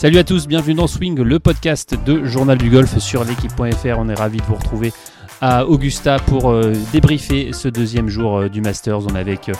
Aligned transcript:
Salut 0.00 0.16
à 0.16 0.24
tous, 0.24 0.48
bienvenue 0.48 0.72
dans 0.72 0.86
Swing, 0.86 1.20
le 1.20 1.38
podcast 1.38 1.94
de 2.06 2.24
Journal 2.24 2.56
du 2.56 2.70
Golf 2.70 2.96
sur 2.96 3.22
l'équipe.fr. 3.22 3.98
On 3.98 4.08
est 4.08 4.14
ravi 4.14 4.38
de 4.38 4.44
vous 4.44 4.54
retrouver 4.54 4.94
à 5.42 5.66
Augusta 5.66 6.18
pour 6.20 6.48
euh, 6.48 6.72
débriefer 6.90 7.52
ce 7.52 7.68
deuxième 7.68 8.08
jour 8.08 8.38
euh, 8.38 8.48
du 8.48 8.62
Masters. 8.62 9.06
On 9.06 9.14
est 9.14 9.18
avec 9.18 9.50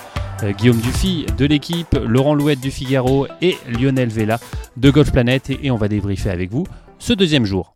euh, 0.43 0.53
Guillaume 0.53 0.79
Dufy 0.79 1.27
de 1.37 1.45
l'équipe, 1.45 1.95
Laurent 2.07 2.33
Louette 2.33 2.61
du 2.61 2.71
Figaro 2.71 3.27
et 3.43 3.59
Lionel 3.69 4.09
Vella 4.09 4.41
de 4.79 4.91
Golf 4.91 5.13
Planet. 5.13 5.51
Et, 5.51 5.67
et 5.67 5.71
on 5.71 5.77
va 5.77 5.89
débriefer 5.89 6.31
avec 6.31 6.51
vous 6.51 6.67
ce 6.99 7.13
deuxième 7.13 7.45
jour. 7.45 7.75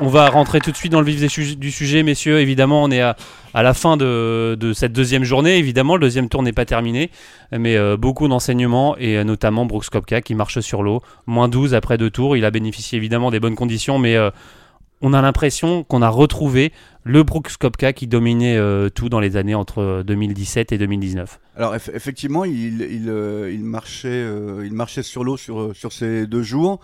On 0.00 0.06
va 0.06 0.30
rentrer 0.30 0.60
tout 0.60 0.70
de 0.70 0.76
suite 0.76 0.92
dans 0.92 1.00
le 1.00 1.06
vif 1.06 1.20
du 1.58 1.72
sujet, 1.72 2.02
messieurs. 2.04 2.38
Évidemment, 2.38 2.84
on 2.84 2.90
est 2.90 3.00
à, 3.00 3.16
la 3.52 3.74
fin 3.74 3.96
de, 3.96 4.72
cette 4.72 4.92
deuxième 4.92 5.24
journée. 5.24 5.58
Évidemment, 5.58 5.96
le 5.96 6.00
deuxième 6.00 6.28
tour 6.28 6.44
n'est 6.44 6.52
pas 6.52 6.64
terminé, 6.64 7.10
mais 7.50 7.76
euh, 7.76 7.96
beaucoup 7.96 8.28
d'enseignements 8.28 8.96
et 8.96 9.16
euh, 9.16 9.24
notamment 9.24 9.66
Brooks 9.66 9.88
Koepka 9.90 10.20
qui 10.20 10.36
marche 10.36 10.60
sur 10.60 10.84
l'eau. 10.84 11.02
Moins 11.26 11.48
12 11.48 11.74
après 11.74 11.98
deux 11.98 12.10
tours. 12.10 12.36
Il 12.36 12.44
a 12.44 12.52
bénéficié 12.52 12.96
évidemment 12.96 13.32
des 13.32 13.40
bonnes 13.40 13.56
conditions, 13.56 13.98
mais 13.98 14.14
euh, 14.14 14.30
on 15.00 15.12
a 15.12 15.22
l'impression 15.22 15.84
qu'on 15.84 16.02
a 16.02 16.08
retrouvé 16.08 16.72
le 17.04 17.22
Brooks 17.22 17.56
Koepka 17.58 17.92
qui 17.92 18.06
dominait 18.06 18.56
euh, 18.56 18.90
tout 18.90 19.08
dans 19.08 19.20
les 19.20 19.36
années 19.36 19.54
entre 19.54 20.02
2017 20.06 20.72
et 20.72 20.78
2019. 20.78 21.40
Alors 21.56 21.74
eff- 21.74 21.90
effectivement, 21.94 22.44
il, 22.44 23.06
euh, 23.08 23.56
marchait, 23.60 24.08
euh, 24.08 24.64
il 24.66 24.72
marchait 24.72 25.02
sur 25.02 25.24
l'eau 25.24 25.36
sur, 25.36 25.60
euh, 25.60 25.74
sur 25.74 25.92
ces 25.92 26.26
deux 26.26 26.42
jours. 26.42 26.80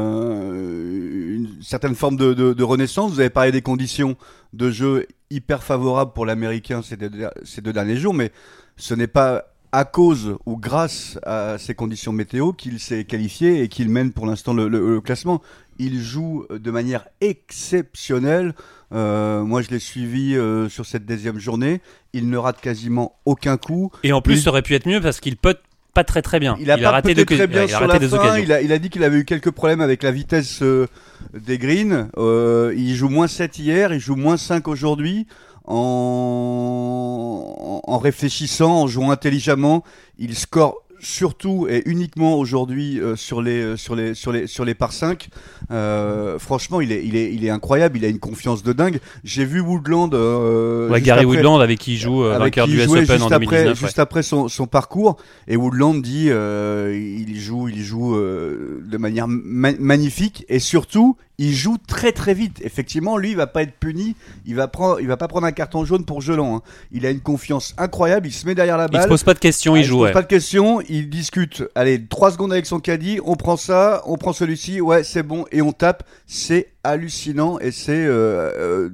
Euh, 0.00 1.36
une 1.36 1.62
certaine 1.62 1.94
forme 1.94 2.16
de, 2.16 2.32
de, 2.34 2.62
renaissance. 2.64 3.12
Vous 3.12 3.20
avez 3.20 3.30
parlé 3.30 3.52
des 3.52 3.62
conditions 3.62 4.16
de 4.52 4.70
jeu 4.70 5.06
hyper 5.30 5.62
favorables 5.62 6.12
pour 6.12 6.26
l'Américain 6.26 6.82
ces 6.82 6.96
ces 7.44 7.60
deux 7.60 7.72
derniers 7.72 7.96
jours, 7.96 8.14
mais 8.14 8.32
ce 8.76 8.94
n'est 8.94 9.06
pas 9.06 9.49
à 9.72 9.84
cause 9.84 10.36
ou 10.46 10.56
grâce 10.56 11.18
à 11.24 11.56
ces 11.58 11.74
conditions 11.74 12.12
météo 12.12 12.52
qu'il 12.52 12.80
s'est 12.80 13.04
qualifié 13.04 13.62
et 13.62 13.68
qu'il 13.68 13.88
mène 13.88 14.12
pour 14.12 14.26
l'instant 14.26 14.52
le, 14.54 14.68
le- 14.68 14.94
le 14.94 15.00
classement. 15.00 15.40
Il 15.78 16.00
joue 16.00 16.44
de 16.50 16.70
manière 16.70 17.06
exceptionnelle. 17.20 18.54
Euh, 18.92 19.42
moi, 19.44 19.62
je 19.62 19.68
l'ai 19.70 19.78
suivi 19.78 20.34
euh, 20.36 20.68
sur 20.68 20.84
cette 20.86 21.06
deuxième 21.06 21.38
journée. 21.38 21.80
Il 22.12 22.28
ne 22.28 22.36
rate 22.36 22.60
quasiment 22.60 23.16
aucun 23.24 23.56
coup. 23.56 23.90
Et 24.02 24.12
en 24.12 24.20
plus, 24.20 24.34
Oui. 24.34 24.40
ça 24.40 24.50
aurait 24.50 24.62
pu 24.62 24.74
être 24.74 24.86
mieux 24.86 25.00
parce 25.00 25.20
qu'il 25.20 25.36
peut 25.36 25.56
pas 25.94 26.04
très 26.04 26.22
très 26.22 26.38
bien. 26.40 26.56
Il 26.60 26.70
a 26.70 26.78
pas 26.78 26.90
raté, 26.90 27.14
de- 27.14 27.24
très 27.24 27.46
bien 27.46 27.62
il 27.62 27.64
a 27.64 27.68
sur 27.68 27.78
raté 27.80 27.92
la 27.94 27.98
des 27.98 28.08
fin. 28.08 28.16
occasions. 28.18 28.42
Il 28.42 28.52
a, 28.52 28.62
il 28.62 28.72
a 28.72 28.78
dit 28.78 28.90
qu'il 28.90 29.02
avait 29.04 29.18
eu 29.18 29.24
quelques 29.24 29.50
problèmes 29.50 29.80
avec 29.80 30.02
la 30.02 30.10
vitesse 30.12 30.62
euh, 30.62 30.86
des 31.34 31.58
greens. 31.58 32.08
Euh, 32.16 32.72
il 32.76 32.94
joue 32.94 33.08
moins 33.08 33.26
7 33.28 33.58
hier, 33.58 33.92
il 33.92 34.00
joue 34.00 34.16
moins 34.16 34.36
5 34.36 34.68
aujourd'hui. 34.68 35.26
En, 35.70 37.80
en 37.86 37.98
réfléchissant, 37.98 38.82
en 38.82 38.86
jouant 38.86 39.10
intelligemment, 39.10 39.82
il 40.18 40.36
score 40.36 40.82
surtout 41.02 41.66
et 41.66 41.82
uniquement 41.86 42.34
aujourd'hui 42.38 43.00
euh, 43.00 43.16
sur 43.16 43.40
les 43.40 43.62
euh, 43.62 43.74
sur 43.78 43.96
les 43.96 44.12
sur 44.12 44.32
les 44.32 44.46
sur 44.46 44.66
les 44.66 44.74
par 44.74 44.92
5 44.92 45.30
euh, 45.70 46.38
franchement 46.38 46.82
il 46.82 46.92
est 46.92 47.02
il 47.06 47.16
est 47.16 47.32
il 47.32 47.42
est 47.42 47.48
incroyable 47.48 47.96
il 47.96 48.04
a 48.04 48.08
une 48.08 48.18
confiance 48.18 48.62
de 48.62 48.74
dingue 48.74 49.00
j'ai 49.24 49.46
vu 49.46 49.60
Woodland 49.60 50.12
euh, 50.12 50.90
Ouais, 50.90 51.00
Gary 51.00 51.20
après- 51.24 51.36
Woodland 51.36 51.62
avec 51.62 51.78
qui 51.78 51.94
il 51.94 51.98
joue, 51.98 52.22
euh, 52.24 52.32
avec 52.32 52.40
vainqueur 52.54 52.66
du 52.66 52.76
US 52.76 52.86
Open 52.88 53.00
juste 53.06 53.22
en 53.22 53.26
après, 53.28 53.38
2019. 53.38 53.68
ouais. 53.80 53.86
juste 53.86 53.98
après 53.98 54.22
son, 54.22 54.48
son 54.48 54.66
parcours. 54.66 55.16
Et 55.48 55.56
Woodland 55.56 56.02
dit, 56.02 56.26
euh, 56.28 56.94
il 56.94 57.40
joue, 57.40 57.68
il 57.70 57.82
joue 57.82 58.14
euh, 58.16 58.82
de 58.84 58.98
manière 58.98 59.26
ma- 59.26 59.72
magnifique 59.78 60.44
et 60.50 60.58
surtout, 60.58 61.16
il 61.42 61.54
joue 61.54 61.78
très 61.86 62.12
très 62.12 62.34
vite. 62.34 62.60
Effectivement, 62.62 63.16
lui, 63.16 63.30
il 63.30 63.36
va 63.36 63.46
pas 63.46 63.62
être 63.62 63.72
puni. 63.78 64.14
Il 64.44 64.54
va 64.56 64.68
prendre, 64.68 65.00
il 65.00 65.06
va 65.08 65.16
pas 65.16 65.26
prendre 65.26 65.46
un 65.46 65.52
carton 65.52 65.84
jaune 65.86 66.04
pour 66.04 66.20
gelant. 66.20 66.56
hein. 66.56 66.62
Il 66.92 67.06
a 67.06 67.10
une 67.10 67.20
confiance 67.20 67.74
incroyable. 67.78 68.26
Il 68.26 68.32
se 68.32 68.46
met 68.46 68.54
derrière 68.54 68.76
la 68.76 68.84
Il 68.86 68.92
balle. 68.92 69.02
se 69.04 69.08
pose 69.08 69.24
pas 69.24 69.32
de 69.34 69.38
questions, 69.38 69.74
Ah, 69.74 69.78
il 69.78 69.84
se 69.84 69.88
joue. 69.88 69.96
pose 69.98 70.06
ouais. 70.08 70.12
pas 70.12 70.22
de 70.22 70.26
questions, 70.26 70.80
il 70.88 71.08
discute. 71.08 71.64
Allez, 71.74 72.06
trois 72.06 72.30
secondes 72.30 72.52
avec 72.52 72.66
son 72.66 72.78
caddie, 72.78 73.20
on 73.24 73.36
prend 73.36 73.56
ça, 73.56 74.02
on 74.06 74.16
prend 74.18 74.32
celui-ci, 74.34 74.80
ouais, 74.82 75.02
c'est 75.02 75.22
bon, 75.22 75.46
et 75.50 75.62
on 75.62 75.72
tape. 75.72 76.02
C'est 76.26 76.68
hallucinant 76.84 77.58
et 77.58 77.70
c'est 77.70 77.92
euh, 78.06 78.52
euh, 78.58 78.90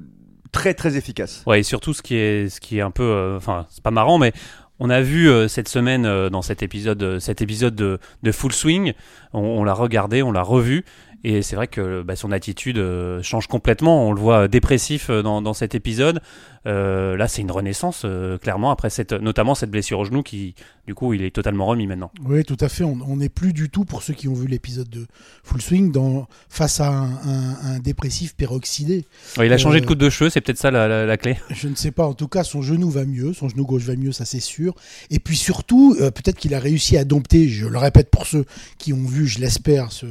très 0.53 0.73
très 0.73 0.95
efficace. 0.95 1.43
Ouais, 1.45 1.59
et 1.59 1.63
surtout 1.63 1.93
ce 1.93 2.01
qui 2.01 2.15
est, 2.15 2.47
ce 2.49 2.61
qui 2.61 2.77
est 2.77 2.81
un 2.81 2.91
peu, 2.91 3.03
euh, 3.03 3.35
enfin, 3.37 3.65
c'est 3.69 3.83
pas 3.83 3.91
marrant, 3.91 4.17
mais 4.17 4.31
on 4.79 4.89
a 4.91 5.01
vu 5.01 5.27
euh, 5.27 5.47
cette 5.47 5.67
semaine 5.69 6.05
euh, 6.05 6.29
dans 6.29 6.43
cet 6.43 6.61
épisode, 6.61 7.01
euh, 7.01 7.19
cet 7.19 7.41
épisode 7.41 7.73
de, 7.75 7.97
de 8.23 8.31
Full 8.31 8.53
Swing, 8.53 8.93
on, 9.33 9.39
on 9.41 9.63
l'a 9.63 9.73
regardé, 9.73 10.21
on 10.21 10.31
l'a 10.31 10.43
revu, 10.43 10.85
et 11.29 11.41
c'est 11.41 11.55
vrai 11.55 11.67
que 11.67 12.01
bah, 12.03 12.15
son 12.15 12.31
attitude 12.31 12.77
euh, 12.77 13.21
change 13.21 13.47
complètement. 13.47 14.07
On 14.07 14.13
le 14.13 14.19
voit 14.21 14.43
euh, 14.43 14.47
dépressif 14.47 15.09
euh, 15.09 15.21
dans, 15.21 15.41
dans 15.41 15.53
cet 15.53 15.75
épisode. 15.75 16.21
Euh, 16.65 17.15
là, 17.15 17.27
c'est 17.27 17.41
une 17.41 17.51
renaissance, 17.51 18.01
euh, 18.05 18.37
clairement, 18.37 18.71
après 18.71 18.89
cette, 18.89 19.13
notamment 19.13 19.55
cette 19.55 19.71
blessure 19.71 19.99
au 19.99 20.05
genou 20.05 20.21
qui, 20.21 20.53
du 20.85 20.93
coup, 20.95 21.13
il 21.13 21.21
est 21.23 21.31
totalement 21.33 21.65
remis 21.65 21.87
maintenant. 21.87 22.11
Oui, 22.25 22.43
tout 22.43 22.57
à 22.59 22.67
fait. 22.67 22.83
On 22.83 23.15
n'est 23.15 23.29
plus 23.29 23.53
du 23.53 23.69
tout, 23.69 23.85
pour 23.85 24.03
ceux 24.03 24.13
qui 24.13 24.27
ont 24.27 24.33
vu 24.33 24.47
l'épisode 24.47 24.89
de 24.89 25.05
Full 25.43 25.61
Swing, 25.61 25.91
dans, 25.93 26.27
face 26.49 26.81
à 26.81 26.89
un, 26.89 27.11
un- 27.11 27.55
un 27.75 27.79
dépressif 27.79 28.35
peroxydé. 28.35 29.05
Ouais, 29.37 29.47
il 29.47 29.53
a 29.53 29.57
changé 29.57 29.79
de 29.79 29.85
coupe 29.85 29.97
de 29.97 30.09
cheveux, 30.09 30.29
c'est 30.29 30.41
peut-être 30.41 30.57
ça 30.57 30.71
la, 30.71 30.87
la- 30.89 31.05
la 31.05 31.17
clé. 31.17 31.37
Je 31.51 31.67
ne 31.69 31.75
sais 31.75 31.91
pas, 31.91 32.05
en 32.05 32.13
tout 32.13 32.27
cas, 32.27 32.43
son 32.43 32.61
genou 32.61 32.89
va 32.89 33.05
mieux, 33.05 33.31
son 33.33 33.47
genou 33.47 33.65
gauche 33.65 33.83
va 33.83 33.95
mieux, 33.95 34.11
ça 34.11 34.25
c'est 34.25 34.41
sûr. 34.41 34.73
Et 35.09 35.19
puis 35.19 35.37
surtout, 35.37 35.95
peut-être 35.97 36.37
qu'il 36.37 36.53
a 36.53 36.59
réussi 36.59 36.97
à 36.97 37.05
dompter, 37.05 37.47
je 37.47 37.65
le 37.67 37.77
répète 37.77 38.09
pour 38.09 38.25
ceux 38.27 38.45
qui 38.77 38.91
ont 38.91 39.05
vu, 39.05 39.25
je 39.27 39.39
l'espère, 39.39 39.91
ce, 39.93 40.05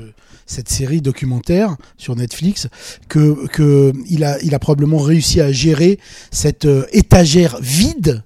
cette 0.46 0.68
série 0.70 1.02
documentaire 1.06 1.76
sur 1.96 2.14
Netflix, 2.16 2.68
que, 3.08 3.46
que 3.48 3.92
il, 4.08 4.24
a, 4.24 4.38
il 4.42 4.54
a 4.54 4.58
probablement 4.58 4.98
réussi 4.98 5.40
à 5.40 5.50
gérer 5.52 5.98
cette 6.30 6.66
euh, 6.66 6.84
étagère 6.92 7.58
vide. 7.60 8.22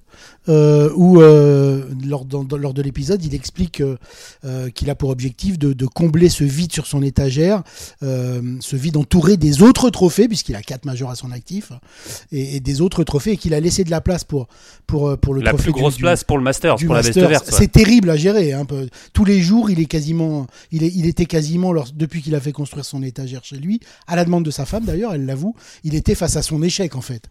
Euh, 0.51 0.89
où 0.95 1.21
euh, 1.21 1.85
lors, 2.05 2.25
dans- 2.25 2.45
lors 2.57 2.73
de 2.73 2.81
l'épisode, 2.81 3.23
il 3.23 3.33
explique 3.33 3.81
euh, 3.81 4.69
qu'il 4.75 4.89
a 4.89 4.95
pour 4.95 5.09
objectif 5.09 5.57
de, 5.57 5.71
de 5.71 5.85
combler 5.85 6.27
ce 6.29 6.43
vide 6.43 6.73
sur 6.73 6.87
son 6.87 7.01
étagère, 7.01 7.63
ce 8.01 8.75
vide 8.75 8.97
entouré 8.97 9.37
des 9.37 9.61
autres 9.61 9.89
trophées, 9.89 10.27
puisqu'il 10.27 10.55
a 10.55 10.61
quatre 10.61 10.85
majors 10.85 11.09
à 11.11 11.15
son 11.15 11.31
actif, 11.31 11.71
et, 12.31 12.57
et 12.57 12.59
des 12.59 12.81
autres 12.81 13.03
trophées, 13.03 13.31
et 13.33 13.37
qu'il 13.37 13.53
a 13.53 13.59
laissé 13.59 13.83
de 13.83 13.91
la 13.91 14.01
place 14.01 14.23
pour, 14.23 14.47
pour, 14.87 15.17
pour 15.17 15.33
le 15.33 15.41
La 15.41 15.51
trophée 15.51 15.63
plus 15.65 15.73
du- 15.73 15.79
grosse 15.79 15.95
du- 15.95 16.01
place 16.03 16.23
pour 16.23 16.37
le 16.37 16.43
Masters, 16.43 16.75
pour 16.87 16.95
la 16.95 17.01
veste 17.01 17.13
verte. 17.29 17.45
C'est 17.59 17.71
terrible 17.71 18.09
à 18.09 18.17
gérer. 18.17 18.51
hein, 18.53 18.65
Tous 19.13 19.25
les 19.25 19.39
jours, 19.41 19.69
il 19.69 19.79
est 19.79 19.85
quasiment, 19.85 20.47
il, 20.71 20.83
est, 20.83 20.91
il 20.93 21.05
était 21.05 21.25
quasiment, 21.25 21.71
lors- 21.71 21.89
depuis 21.95 22.21
qu'il 22.21 22.35
a 22.35 22.39
fait 22.41 22.51
construire 22.51 22.83
son 22.85 23.01
étagère 23.03 23.43
chez 23.43 23.57
lui, 23.57 23.79
à 24.07 24.15
la 24.15 24.25
demande 24.25 24.43
de 24.43 24.51
sa 24.51 24.65
femme 24.65 24.83
d'ailleurs, 24.85 25.13
elle 25.13 25.25
l'avoue, 25.25 25.55
il 25.83 25.95
était 25.95 26.15
face 26.15 26.35
à 26.35 26.41
son 26.41 26.61
échec 26.61 26.95
en 26.95 27.01
fait. 27.01 27.23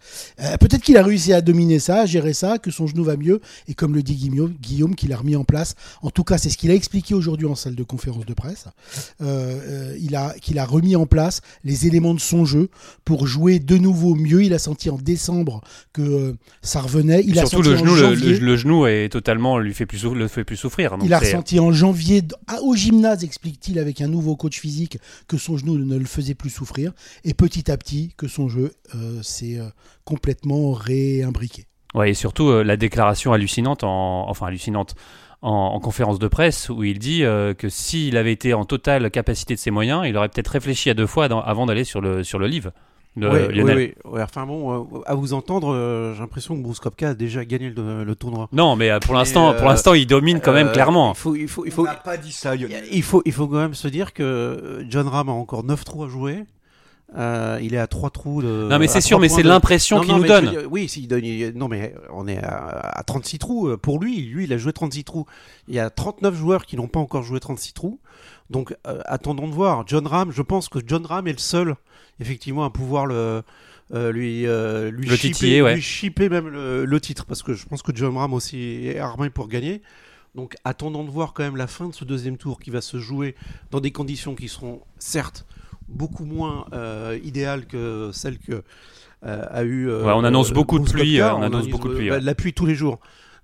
Peut-être 0.60 0.82
qu'il 0.82 0.96
a 0.96 1.02
réussi 1.02 1.32
à 1.32 1.40
dominer 1.40 1.78
ça, 1.80 2.00
à 2.02 2.06
gérer 2.06 2.32
ça, 2.32 2.58
que 2.58 2.70
son 2.70 2.86
genou 2.86 3.04
va 3.04 3.09
mieux, 3.16 3.40
et 3.68 3.74
comme 3.74 3.94
le 3.94 4.02
dit 4.02 4.14
Guillaume, 4.16 4.54
Guillaume 4.60 4.94
qu'il 4.94 5.12
a 5.12 5.16
remis 5.16 5.36
en 5.36 5.44
place. 5.44 5.74
En 6.02 6.10
tout 6.10 6.24
cas, 6.24 6.38
c'est 6.38 6.50
ce 6.50 6.56
qu'il 6.58 6.70
a 6.70 6.74
expliqué 6.74 7.14
aujourd'hui 7.14 7.46
en 7.46 7.54
salle 7.54 7.74
de 7.74 7.82
conférence 7.82 8.26
de 8.26 8.34
presse. 8.34 8.66
Euh, 9.20 9.58
euh, 9.92 9.96
il 10.00 10.14
a 10.16 10.34
qu'il 10.40 10.58
a 10.58 10.64
remis 10.64 10.96
en 10.96 11.06
place 11.06 11.40
les 11.64 11.86
éléments 11.86 12.14
de 12.14 12.20
son 12.20 12.44
jeu 12.44 12.68
pour 13.04 13.26
jouer 13.26 13.58
de 13.58 13.76
nouveau 13.76 14.14
mieux. 14.14 14.42
Il 14.44 14.54
a 14.54 14.58
senti 14.58 14.90
en 14.90 14.96
décembre 14.96 15.62
que 15.92 16.02
euh, 16.02 16.32
ça 16.62 16.80
revenait. 16.80 17.22
Il 17.26 17.38
a 17.38 17.46
Surtout 17.46 17.64
senti 17.64 17.68
le 17.70 17.74
en 17.74 17.78
genou, 17.78 17.94
le, 17.94 18.00
janvier- 18.00 18.38
le- 18.38 18.46
le 18.46 18.56
genou 18.56 18.86
est 18.86 19.08
totalement 19.10 19.58
lui 19.58 19.74
fait 19.74 19.86
plus 19.86 20.04
le 20.04 20.28
fait 20.28 20.44
plus 20.44 20.56
souffrir. 20.56 20.92
donc 20.92 21.02
il 21.04 21.12
a 21.14 21.18
ressenti 21.18 21.60
en 21.60 21.72
janvier 21.72 22.22
à- 22.46 22.62
au 22.62 22.74
gymnase, 22.74 23.24
explique-t-il, 23.24 23.78
avec 23.78 24.00
un 24.00 24.08
nouveau 24.08 24.36
coach 24.36 24.58
physique, 24.60 24.98
que 25.28 25.36
son 25.38 25.56
genou 25.56 25.76
ne 25.78 25.96
le 25.98 26.04
faisait 26.06 26.34
plus 26.34 26.50
souffrir. 26.50 26.92
Et 27.24 27.34
petit 27.34 27.70
à 27.70 27.76
petit, 27.76 28.12
que 28.16 28.28
son 28.28 28.48
jeu 28.48 28.72
euh, 28.94 29.22
s'est 29.22 29.58
complètement 30.04 30.72
réimbriqué. 30.72 31.66
Ouais, 31.94 32.10
et 32.10 32.14
surtout 32.14 32.48
euh, 32.50 32.62
la 32.62 32.76
déclaration 32.76 33.32
hallucinante, 33.32 33.82
en, 33.84 34.28
enfin 34.28 34.46
hallucinante, 34.46 34.94
en, 35.42 35.50
en 35.74 35.80
conférence 35.80 36.18
de 36.18 36.28
presse, 36.28 36.68
où 36.68 36.84
il 36.84 36.98
dit 36.98 37.24
euh, 37.24 37.54
que 37.54 37.68
s'il 37.68 38.16
avait 38.16 38.32
été 38.32 38.54
en 38.54 38.64
totale 38.64 39.10
capacité 39.10 39.54
de 39.54 39.58
ses 39.60 39.70
moyens, 39.70 40.02
il 40.06 40.16
aurait 40.16 40.28
peut-être 40.28 40.48
réfléchi 40.48 40.90
à 40.90 40.94
deux 40.94 41.06
fois 41.06 41.28
dans- 41.28 41.40
avant 41.40 41.66
d'aller 41.66 41.84
sur 41.84 42.00
le, 42.00 42.22
sur 42.22 42.38
le 42.38 42.46
livre. 42.46 42.70
de 43.16 43.26
oui, 43.26 43.62
oui, 43.74 43.94
ouais, 44.04 44.22
Enfin 44.22 44.46
bon, 44.46 44.72
euh, 44.98 45.00
à 45.06 45.14
vous 45.16 45.32
entendre, 45.32 45.74
euh, 45.74 46.14
j'ai 46.14 46.20
l'impression 46.20 46.56
que 46.56 46.62
Bruce 46.62 46.78
Kopka 46.78 47.08
a 47.08 47.14
déjà 47.14 47.44
gagné 47.44 47.70
le, 47.70 48.04
le 48.04 48.14
tournoi. 48.14 48.48
Non, 48.52 48.76
mais 48.76 48.90
euh, 48.90 49.00
pour 49.00 49.14
l'instant, 49.14 49.50
euh, 49.50 49.58
pour 49.58 49.66
l'instant, 49.68 49.94
il 49.94 50.06
domine 50.06 50.40
quand 50.40 50.52
même 50.52 50.68
Euh, 50.68 50.72
clairement. 50.72 51.12
Il 51.12 51.18
faut, 51.18 51.34
il 51.34 51.48
faut, 51.48 51.64
il 51.64 51.68
Il 51.68 51.72
faut, 51.72 51.86
n'a 51.86 51.94
pas 51.94 52.16
dit 52.18 52.30
ça, 52.32 52.54
il 52.54 53.02
faut, 53.02 53.22
il 53.24 53.32
faut 53.32 53.48
quand 53.48 53.56
même 53.56 53.74
se 53.74 53.88
dire 53.88 54.12
que 54.12 54.84
John 54.88 55.08
Ram 55.08 55.28
a 55.28 55.32
encore 55.32 55.64
9 55.64 55.84
trous 55.84 56.04
à 56.04 56.08
jouer. 56.08 56.44
Euh, 57.16 57.58
il 57.60 57.74
est 57.74 57.78
à 57.78 57.88
3 57.88 58.10
trous 58.10 58.40
de. 58.40 58.68
Non, 58.70 58.78
mais 58.78 58.86
c'est 58.86 59.00
sûr, 59.00 59.16
trois 59.16 59.22
mais 59.22 59.28
c'est 59.28 59.42
de- 59.42 59.48
l'impression 59.48 60.00
qu'il 60.00 60.14
nous 60.14 60.24
donne. 60.24 60.48
dire, 60.50 60.60
oui, 60.70 60.88
s'il 60.88 61.08
donne, 61.08 61.24
il- 61.24 61.52
non, 61.56 61.66
mais 61.66 61.92
on 62.12 62.28
est 62.28 62.38
à, 62.38 62.56
à 62.68 63.02
36 63.02 63.38
trous. 63.40 63.66
euh, 63.68 63.76
Pour 63.76 63.98
lui, 63.98 64.20
lui, 64.26 64.44
il 64.44 64.52
a 64.52 64.58
joué 64.58 64.72
36 64.72 65.02
trous. 65.02 65.26
Il 65.66 65.74
y 65.74 65.80
a 65.80 65.90
39 65.90 66.36
joueurs 66.36 66.66
qui 66.66 66.76
n'ont 66.76 66.86
pas 66.86 67.00
encore 67.00 67.22
joué 67.24 67.40
36 67.40 67.72
trous. 67.72 67.98
Donc, 68.48 68.76
euh, 68.86 69.00
attendons 69.06 69.48
de 69.48 69.52
voir. 69.52 69.84
John 69.88 70.06
Ram, 70.06 70.30
je 70.30 70.42
pense 70.42 70.68
que 70.68 70.78
John 70.86 71.04
Ram 71.04 71.26
est 71.26 71.32
le 71.32 71.38
seul, 71.38 71.74
effectivement, 72.20 72.64
à 72.64 72.70
pouvoir 72.70 73.06
le. 73.06 73.42
euh, 73.92 74.12
lui, 74.12 74.42
lui 74.42 75.08
Le 75.08 75.18
titiller, 75.18 75.62
ouais. 75.62 75.74
lui 75.74 75.82
chipper 75.82 76.28
même 76.28 76.46
le, 76.48 76.84
le 76.84 77.00
titre 77.00 77.24
parce 77.26 77.42
que 77.42 77.54
je 77.54 77.66
pense 77.66 77.82
que 77.82 77.90
John 77.92 78.16
Ram 78.16 78.32
aussi 78.34 78.86
est 78.86 78.98
armé 79.00 79.30
pour 79.30 79.48
gagner. 79.48 79.82
Donc 80.36 80.54
attendons 80.62 81.02
de 81.02 81.10
voir 81.10 81.32
quand 81.32 81.42
même 81.42 81.56
la 81.56 81.66
fin 81.66 81.88
de 81.88 81.92
ce 81.94 82.04
deuxième 82.04 82.36
tour 82.36 82.60
qui 82.60 82.70
va 82.70 82.80
se 82.80 82.98
jouer 82.98 83.34
dans 83.72 83.80
des 83.80 83.90
conditions 83.90 84.36
qui 84.36 84.46
seront 84.46 84.80
certes 85.00 85.44
beaucoup 85.90 86.24
moins 86.24 86.66
euh, 86.72 87.18
idéales 87.24 87.66
que 87.66 88.10
celles 88.12 88.38
que 88.38 88.62
euh, 89.26 89.44
a 89.50 89.62
eu. 89.62 89.88
euh, 89.88 90.04
Ouais, 90.04 90.12
on 90.14 90.24
annonce 90.24 90.50
euh, 90.50 90.54
beaucoup 90.54 90.78
de 90.78 90.88
pluie, 90.90 91.20
euh, 91.20 91.34
on 91.34 91.42
annonce 91.42 91.68
beaucoup 91.68 91.88
de 91.88 91.94
pluie, 91.94 92.08
bah, 92.10 92.20
la 92.20 92.34
pluie 92.34 92.52
tous 92.52 92.66
les 92.66 92.74
jours. 92.74 92.98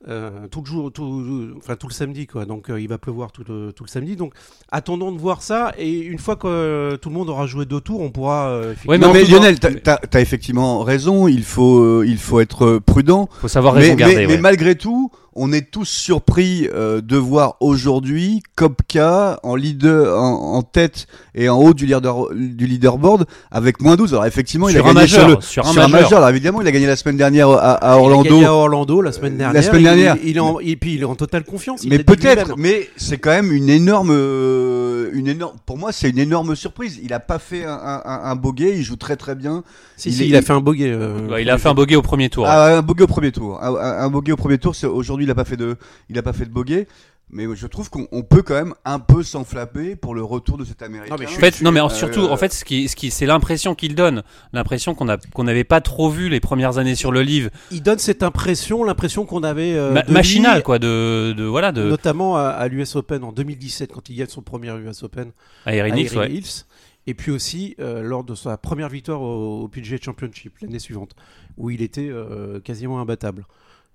euh, 0.09 0.47
tout 0.51 0.61
le 0.61 0.67
jour, 0.67 0.93
tout, 0.93 1.55
enfin 1.57 1.75
tout 1.75 1.89
le 1.89 1.93
samedi 1.93 2.27
quoi. 2.27 2.45
Donc 2.45 2.71
euh, 2.71 2.81
il 2.81 2.87
va 2.87 2.97
pleuvoir 2.99 3.33
tout 3.33 3.43
le, 3.49 3.73
tout 3.73 3.83
le 3.83 3.89
samedi. 3.89 4.15
Donc 4.15 4.35
attendons 4.71 5.11
de 5.11 5.19
voir 5.19 5.43
ça 5.43 5.73
et 5.79 5.99
une 5.99 6.19
fois 6.19 6.37
que 6.37 6.47
euh, 6.47 6.97
tout 6.97 7.09
le 7.09 7.15
monde 7.17 7.29
aura 7.29 7.47
joué 7.47 7.65
deux 7.67 7.81
tours, 7.81 8.01
on 8.03 8.11
pourra. 8.11 8.49
euh, 8.51 8.75
Ouais, 8.87 8.99
non 8.99 9.13
mais 9.13 9.25
Lionel, 9.25 9.59
t'as- 9.59 9.99
as 10.13 10.21
effectivement 10.21 10.83
raison. 10.85 11.27
Il 11.29 11.43
faut, 11.43 12.03
il 12.05 12.19
faut 12.19 12.39
être 12.41 12.79
prudent. 12.79 13.29
Faut 13.41 13.49
savoir 13.49 13.75
mais, 13.75 13.81
raison 13.81 13.93
mais- 13.95 13.99
garder. 14.01 14.27
mais 14.29 14.35
ouais. 14.35 14.39
malgré 14.41 14.77
tout, 14.77 15.11
on 15.37 15.53
est 15.53 15.71
tous 15.71 15.85
surpris 15.89 16.69
euh, 16.73 17.01
de 17.01 17.17
voir 17.17 17.57
aujourd'hui 17.61 18.43
Kopka 18.57 19.39
en 19.43 19.55
leader, 19.55 20.19
en, 20.19 20.55
en 20.57 20.63
tête 20.63 21.07
et 21.35 21.49
en 21.49 21.59
haut 21.59 21.75
du, 21.75 21.85
leader, 21.87 22.29
du 22.35 22.67
leaderboard 22.67 23.27
avec 23.51 23.81
moins 23.83 23.97
12. 23.97 24.15
Alors 24.15 24.25
effectivement, 24.27 24.69
il 24.69 24.73
Sur 24.77 24.85
a 24.87 24.89
gagné 24.89 25.01
majeur, 25.03 25.21
sur, 25.21 25.37
le, 25.37 25.43
sur 25.43 25.67
un 25.85 25.89
majeur. 25.89 26.17
Alors 26.19 26.31
évidemment, 26.31 26.63
il 26.63 26.67
a 26.69 26.73
gagné 26.73 26.87
la 26.87 26.97
semaine 26.97 27.19
dernière 27.19 27.51
à, 27.51 27.73
à 27.75 27.93
Il 27.95 27.99
a 27.99 27.99
Orlando. 28.01 28.31
gagné 28.31 28.45
à 28.47 28.55
Orlando 28.55 29.01
la 29.03 29.13
semaine 29.13 29.35
Euh, 29.35 29.39
dernière. 29.39 29.55
la 29.55 29.63
semaine 29.63 29.81
Il- 29.81 29.85
dernière. 29.85 30.17
Il, 30.25 30.37
est 30.37 30.41
en, 30.41 30.59
et 30.61 30.77
puis 30.77 30.95
il 30.95 31.03
est 31.03 31.05
en 31.05 31.15
totale 31.15 31.45
confiance. 31.45 31.83
Mais 31.87 31.99
peut-être, 31.99 32.55
mais 32.57 32.89
c'est 32.97 33.19
quand 33.19 33.31
même 33.31 33.53
une 33.53 33.69
énorme, 33.69 34.11
euh, 34.13 34.96
une 35.13 35.29
énorme. 35.29 35.57
Pour 35.67 35.79
moi, 35.79 35.93
c'est 35.93 36.11
une 36.11 36.19
énorme 36.19 36.55
surprise. 36.57 36.99
Il 37.03 37.13
a 37.13 37.21
pas 37.21 37.39
fait 37.39 37.65
un, 37.65 37.73
un, 37.73 38.03
un- 38.05 38.21
un 38.31 38.37
bogey, 38.37 38.77
il 38.77 38.83
joue 38.83 38.97
très 38.97 39.17
très 39.17 39.35
bien. 39.35 39.65
Si, 39.97 40.09
il 40.09 40.15
si, 40.15 40.23
est- 40.25 40.29
il 40.29 40.37
a 40.37 40.43
fait 40.43 40.53
un 40.53 40.61
bogey. 40.61 40.91
euh, 40.91 41.29
Ouais, 41.29 41.43
il 41.43 41.51
a 41.51 41.59
fait 41.59 41.69
un 41.69 41.75
bogey 41.75 41.97
au 41.97 42.03
premier 42.03 42.29
tour. 42.31 42.47
Ah, 42.47 42.77
un 42.79 42.83
bogey 42.83 43.03
au 43.03 43.07
premier 43.07 43.33
tour. 43.33 43.63
Un, 43.63 43.75
un- 43.75 43.99
un 44.05 44.11
bogey 44.11 44.33
au 44.33 44.37
premier 44.37 44.59
tour. 44.59 44.75
c'est- 44.75 44.87
Aujourd'hui, 44.87 45.27
il 45.27 45.31
a 45.31 45.35
pas 45.35 45.45
fait 45.45 45.57
de, 45.57 45.77
il 46.11 46.19
a 46.19 46.23
pas 46.23 46.33
fait 46.33 46.45
de 46.45 46.51
bogey. 46.51 46.87
Mais 47.29 47.45
je 47.57 47.67
trouve 47.67 47.91
qu'on 47.91 48.07
on 48.13 48.23
peut 48.23 48.43
quand 48.43 48.55
même 48.55 48.75
un 48.85 49.01
peu 49.01 49.25
s'enflapper 49.25 49.97
pour 49.97 50.15
le 50.15 50.23
retour 50.23 50.59
de 50.59 50.65
cet 50.65 50.81
Américain. 50.83 51.13
Non, 51.15 51.19
mais 51.19 51.27
En 51.27 51.31
suis- 51.31 51.41
fait, 51.41 51.61
non, 51.61 51.73
mais 51.73 51.81
en- 51.81 51.87
Euh, 51.87 51.95
surtout, 51.95 52.21
en 52.21 52.37
fait, 52.37 52.53
ce 52.53 52.65
qui, 52.65 52.89
ce 52.89 52.95
qui, 52.95 53.11
c'est 53.11 53.27
l'impression 53.27 53.75
qu'il 53.75 53.97
donne, 53.97 54.23
l'impression 54.53 54.95
qu'on 54.95 55.09
a, 55.09 55.17
qu'on 55.17 55.43
n'avait 55.43 55.65
pas 55.65 55.81
trop 55.81 56.09
vu 56.09 56.29
les 56.29 56.39
premières 56.39 56.79
années 56.79 56.95
sur 56.95 57.11
le 57.11 57.23
livre, 57.23 57.51
Il 57.73 57.83
donne 57.83 57.99
cette 57.99 58.23
impression, 58.23 58.85
l'impression 58.85 59.27
qu'on 59.27 59.43
avait 59.43 59.75
euh, 59.75 59.93
Ma- 59.93 60.03
de 60.03 60.07
lui, 60.07 60.15
machinal, 60.15 60.63
quoi, 60.63 60.79
de, 60.79 61.35
de 61.37 61.43
voilà, 61.43 61.73
de 61.73 61.83
notamment 61.83 62.37
à, 62.37 62.43
à 62.43 62.69
l'US 62.69 62.95
Open 62.95 63.25
en 63.25 63.33
2017 63.33 63.93
quand 63.93 64.09
il 64.09 64.17
gagne 64.17 64.29
son 64.29 64.43
premier 64.43 64.71
US 64.79 65.03
Open 65.03 65.33
à 65.65 65.75
Erin 65.75 65.97
Erin 65.97 66.17
ouais. 66.21 66.31
Hills. 66.33 66.65
Et 67.09 67.15
puis 67.15 67.31
aussi 67.33 67.75
euh, 67.81 68.03
lors 68.03 68.23
de 68.25 68.35
sa 68.37 68.57
première 68.57 68.89
victoire 68.89 69.21
au, 69.21 69.63
au 69.63 69.69
PGA 69.69 69.97
Championship 70.01 70.55
l'année 70.61 70.79
suivante, 70.81 71.17
où 71.57 71.71
il 71.71 71.83
était 71.83 72.09
euh, 72.09 72.61
quasiment 72.61 73.01
imbattable. 73.01 73.47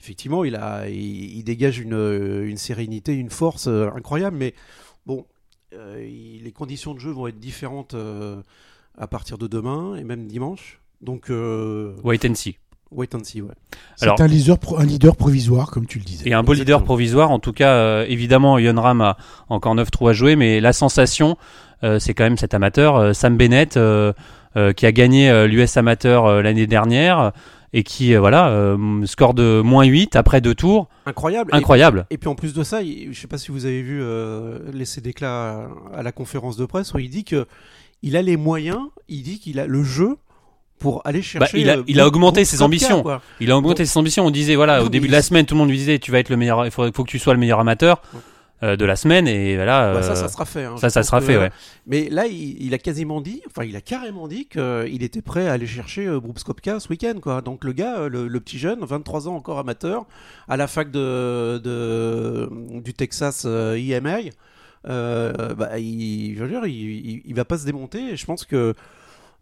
Effectivement, 0.01 0.43
il, 0.43 0.55
a, 0.55 0.89
il, 0.89 1.37
il 1.37 1.43
dégage 1.43 1.79
une, 1.79 1.93
une 2.45 2.57
sérénité, 2.57 3.13
une 3.13 3.29
force 3.29 3.67
euh, 3.67 3.89
incroyable, 3.95 4.35
mais 4.37 4.55
bon, 5.05 5.25
euh, 5.75 6.03
il- 6.03 6.43
les 6.43 6.51
conditions 6.51 6.93
de 6.95 6.99
jeu 6.99 7.11
vont 7.11 7.27
être 7.27 7.39
différentes 7.39 7.93
euh, 7.93 8.41
à 8.97 9.05
partir 9.07 9.37
de 9.37 9.45
demain 9.47 9.95
et 9.95 10.03
même 10.03 10.25
dimanche. 10.27 10.79
Donc, 11.01 11.29
euh, 11.29 11.93
Wait 12.03 12.25
and 12.27 12.33
see. 12.35 12.57
wait 12.91 13.13
and 13.15 13.23
see, 13.23 13.41
ouais. 13.41 13.53
C'est 13.95 14.19
un 14.19 14.27
leader, 14.27 14.57
pro- 14.57 14.77
un 14.79 14.85
leader 14.85 15.15
provisoire, 15.15 15.69
comme 15.71 15.85
tu 15.85 15.99
le 15.99 16.03
disais. 16.03 16.27
Et 16.27 16.33
un 16.33 16.41
beau 16.43 16.53
leader 16.53 16.83
provisoire. 16.83 17.29
En 17.31 17.39
tout 17.39 17.53
cas, 17.53 17.73
euh, 17.73 18.05
évidemment, 18.09 18.57
Yon 18.57 18.81
Ram 18.81 19.01
a 19.01 19.17
encore 19.49 19.75
9 19.75 19.89
trous 19.91 20.07
à 20.09 20.13
jouer, 20.13 20.35
mais 20.35 20.59
la 20.61 20.73
sensation, 20.73 21.37
euh, 21.83 21.99
c'est 21.99 22.13
quand 22.15 22.23
même 22.23 22.37
cet 22.37 22.53
amateur, 22.55 22.95
euh, 22.97 23.13
Sam 23.13 23.37
Bennett, 23.37 23.77
euh, 23.77 24.13
euh, 24.57 24.73
qui 24.73 24.85
a 24.85 24.91
gagné 24.91 25.47
l'US 25.47 25.77
amateur 25.77 26.25
euh, 26.25 26.41
l'année 26.41 26.67
dernière 26.67 27.31
et 27.73 27.83
qui, 27.83 28.13
euh, 28.13 28.19
voilà, 28.19 28.49
euh, 28.49 29.05
score 29.05 29.33
de 29.33 29.61
moins 29.63 29.85
8 29.85 30.15
après 30.15 30.41
deux 30.41 30.55
tours. 30.55 30.87
Incroyable. 31.05 31.51
Et- 31.53 31.57
Incroyable. 31.57 32.05
Et 32.09 32.17
puis 32.17 32.27
en 32.29 32.35
plus 32.35 32.53
de 32.53 32.63
ça, 32.63 32.81
je 32.83 33.17
sais 33.19 33.27
pas 33.27 33.37
si 33.37 33.51
vous 33.51 33.65
avez 33.65 33.81
vu 33.81 33.99
euh, 34.01 34.59
laisser 34.73 34.99
d'éclat 35.01 35.67
à, 35.93 35.99
à 35.99 36.03
la 36.03 36.11
conférence 36.11 36.57
de 36.57 36.65
presse 36.65 36.93
où 36.93 36.99
il 36.99 37.09
dit 37.09 37.23
que 37.23 37.45
il 38.03 38.17
a 38.17 38.21
les 38.21 38.35
moyens, 38.37 38.79
il 39.09 39.21
dit 39.23 39.39
qu'il 39.39 39.59
a 39.59 39.67
le 39.67 39.83
jeu 39.83 40.17
pour 40.79 41.01
aller 41.05 41.21
chercher. 41.21 41.39
Bah, 41.53 41.59
il 41.59 41.69
a- 41.69 41.77
il 41.87 41.99
a 41.99 42.07
augmenté 42.07 42.43
ses 42.43 42.61
ambitions. 42.63 43.03
Il 43.39 43.51
a 43.51 43.57
augmenté 43.57 43.85
ses 43.85 43.97
ambitions. 43.99 44.25
On 44.25 44.31
disait, 44.31 44.55
voilà, 44.55 44.83
au 44.83 44.89
début 44.89 45.07
de 45.07 45.11
la 45.11 45.21
semaine, 45.21 45.45
tout 45.45 45.53
le 45.53 45.59
monde 45.59 45.69
lui 45.69 45.77
disait, 45.77 45.99
tu 45.99 46.11
vas 46.11 46.17
être 46.19 46.29
le 46.29 46.37
meilleur, 46.37 46.65
il 46.65 46.71
faut, 46.71 46.91
faut 46.91 47.03
que 47.03 47.09
tu 47.09 47.19
sois 47.19 47.33
le 47.33 47.39
meilleur 47.39 47.59
amateur 47.59 48.01
de 48.61 48.85
la 48.85 48.95
semaine. 48.95 49.27
Et 49.27 49.55
voilà. 49.55 49.93
Bah, 49.93 50.03
ça, 50.03 50.11
euh, 50.11 50.15
ça 50.15 50.27
sera 50.29 50.45
fait. 50.45 50.63
hein. 50.65 50.77
ça, 50.77 50.89
ça 50.89 51.03
sera 51.03 51.19
que, 51.19 51.25
fait, 51.25 51.35
euh, 51.35 51.41
ouais. 51.41 51.51
Mais 51.87 52.09
là, 52.09 52.27
il, 52.27 52.61
il 52.63 52.73
a 52.73 52.77
quasiment 52.77 53.21
dit, 53.21 53.41
enfin, 53.47 53.63
il 53.65 53.75
a 53.75 53.81
carrément 53.81 54.27
dit 54.27 54.45
qu'il 54.47 55.03
était 55.03 55.21
prêt 55.21 55.47
à 55.47 55.53
aller 55.53 55.65
chercher 55.67 56.05
euh, 56.07 56.19
Brooks 56.19 56.43
Koepka 56.43 56.79
ce 56.79 56.89
week-end, 56.89 57.15
quoi. 57.21 57.41
Donc 57.41 57.63
le 57.63 57.73
gars, 57.73 57.99
euh, 58.01 58.09
le, 58.09 58.27
le 58.27 58.39
petit 58.39 58.57
jeune, 58.59 58.79
23 58.81 59.27
ans 59.27 59.35
encore 59.35 59.59
amateur, 59.59 60.05
à 60.47 60.57
la 60.57 60.67
fac 60.67 60.91
de, 60.91 61.57
de- 61.57 62.49
du 62.81 62.93
Texas 62.93 63.43
euh, 63.45 63.75
EMA, 63.75 64.17
euh, 64.89 65.53
bah, 65.55 65.77
il, 65.79 66.35
je 66.37 66.43
veux 66.43 66.49
dire, 66.49 66.65
il, 66.65 66.73
il, 66.73 67.21
il 67.25 67.35
va 67.35 67.45
pas 67.45 67.57
se 67.57 67.65
démonter. 67.65 68.13
Et 68.13 68.15
je 68.17 68.25
pense 68.25 68.45
que, 68.45 68.73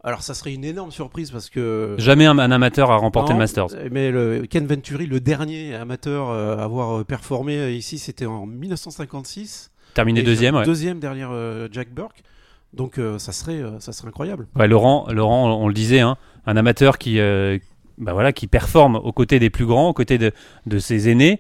alors, 0.04 0.24
ça 0.24 0.34
serait 0.34 0.54
une 0.54 0.64
énorme 0.64 0.92
surprise 0.92 1.30
parce 1.32 1.50
que. 1.50 1.96
Jamais 1.98 2.26
un, 2.26 2.40
un 2.40 2.52
amateur 2.52 2.90
a 2.90 2.96
remporté 2.96 3.32
Non, 3.32 3.36
le 3.38 3.44
Masters. 3.44 3.68
Mais 3.92 4.12
le 4.12 4.46
Ken 4.50 4.66
Venturi, 4.66 5.08
le 5.08 5.20
dernier 5.20 5.76
amateur 5.76 6.30
euh, 6.30 6.56
à 6.58 6.64
avoir 6.64 7.00
euh, 7.00 7.04
performé 7.04 7.58
euh, 7.58 7.72
ici, 7.72 7.98
c'était 8.00 8.26
en 8.26 8.46
1956. 8.46 9.72
Terminé 9.94 10.22
deuxième, 10.24 10.56
ouais. 10.56 10.66
Deuxième 10.66 11.00
derrière 11.00 11.30
euh, 11.32 11.68
Jack 11.72 11.94
Burke. 11.94 12.24
Donc 12.74 12.98
euh, 12.98 13.18
ça 13.18 13.32
serait 13.32 13.62
euh, 13.62 13.80
ça 13.80 13.92
serait 13.92 14.10
incroyable. 14.10 14.48
Ouais, 14.56 14.68
Laurent, 14.68 15.08
Laurent, 15.12 15.52
on 15.52 15.68
le 15.68 15.74
disait, 15.74 16.00
hein, 16.00 16.18
un 16.46 16.56
amateur 16.56 16.98
qui, 16.98 17.20
euh, 17.20 17.58
bah 17.98 18.14
voilà, 18.14 18.32
qui 18.32 18.48
performe 18.48 18.96
aux 18.96 19.12
côtés 19.12 19.40
des 19.40 19.50
plus 19.50 19.66
grands, 19.66 19.90
aux 19.90 19.94
côtés 19.94 20.18
de, 20.18 20.32
de 20.68 20.80
ses 20.80 21.10
aînés. 21.10 21.40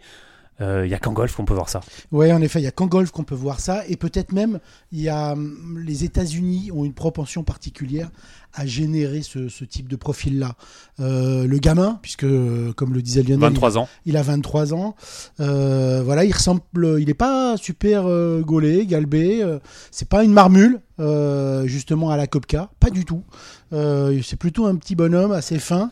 Il 0.61 0.89
y 0.89 0.93
a 0.93 0.99
qu'en 0.99 1.13
golf 1.13 1.35
qu'on 1.35 1.45
peut 1.45 1.53
voir 1.53 1.69
ça. 1.69 1.81
Ouais, 2.11 2.31
en 2.33 2.41
effet, 2.41 2.59
il 2.59 2.63
y 2.63 2.67
a 2.67 2.71
qu'en 2.71 2.87
golf 2.87 3.11
qu'on 3.11 3.23
peut 3.23 3.35
voir 3.35 3.59
ça, 3.59 3.83
et 3.87 3.95
peut-être 3.95 4.31
même 4.33 4.59
il 4.91 5.01
y 5.01 5.09
a 5.09 5.33
hum, 5.33 5.79
les 5.85 6.03
États-Unis 6.03 6.71
ont 6.73 6.83
une 6.85 6.93
propension 6.93 7.43
particulière 7.43 8.09
à 8.53 8.65
générer 8.65 9.21
ce, 9.21 9.47
ce 9.47 9.63
type 9.63 9.87
de 9.87 9.95
profil-là. 9.95 10.55
Euh, 10.99 11.45
le 11.45 11.57
gamin, 11.59 11.99
puisque 12.01 12.23
euh, 12.23 12.73
comme 12.73 12.93
le 12.93 13.01
disait 13.01 13.21
Lionel, 13.21 13.39
23 13.51 13.77
ans. 13.77 13.87
il 14.05 14.17
a 14.17 14.23
23 14.23 14.73
ans. 14.73 14.95
Euh, 15.39 16.01
voilà, 16.03 16.25
il 16.25 16.33
ressemble, 16.33 16.61
il 16.99 17.05
n'est 17.05 17.13
pas 17.13 17.57
super 17.57 18.03
euh, 18.07 18.41
gaulé, 18.41 18.85
galbé. 18.87 19.41
euh, 19.43 19.59
c'est 19.91 20.09
pas 20.09 20.23
une 20.23 20.33
marmule, 20.33 20.81
euh, 20.99 21.67
justement 21.67 22.09
à 22.09 22.17
la 22.17 22.25
Kopka, 22.27 22.69
pas 22.79 22.89
du 22.89 23.05
tout. 23.05 23.23
Euh, 23.71 24.19
c'est 24.23 24.35
plutôt 24.35 24.65
un 24.65 24.75
petit 24.75 24.95
bonhomme 24.95 25.31
assez 25.31 25.59
fin. 25.59 25.91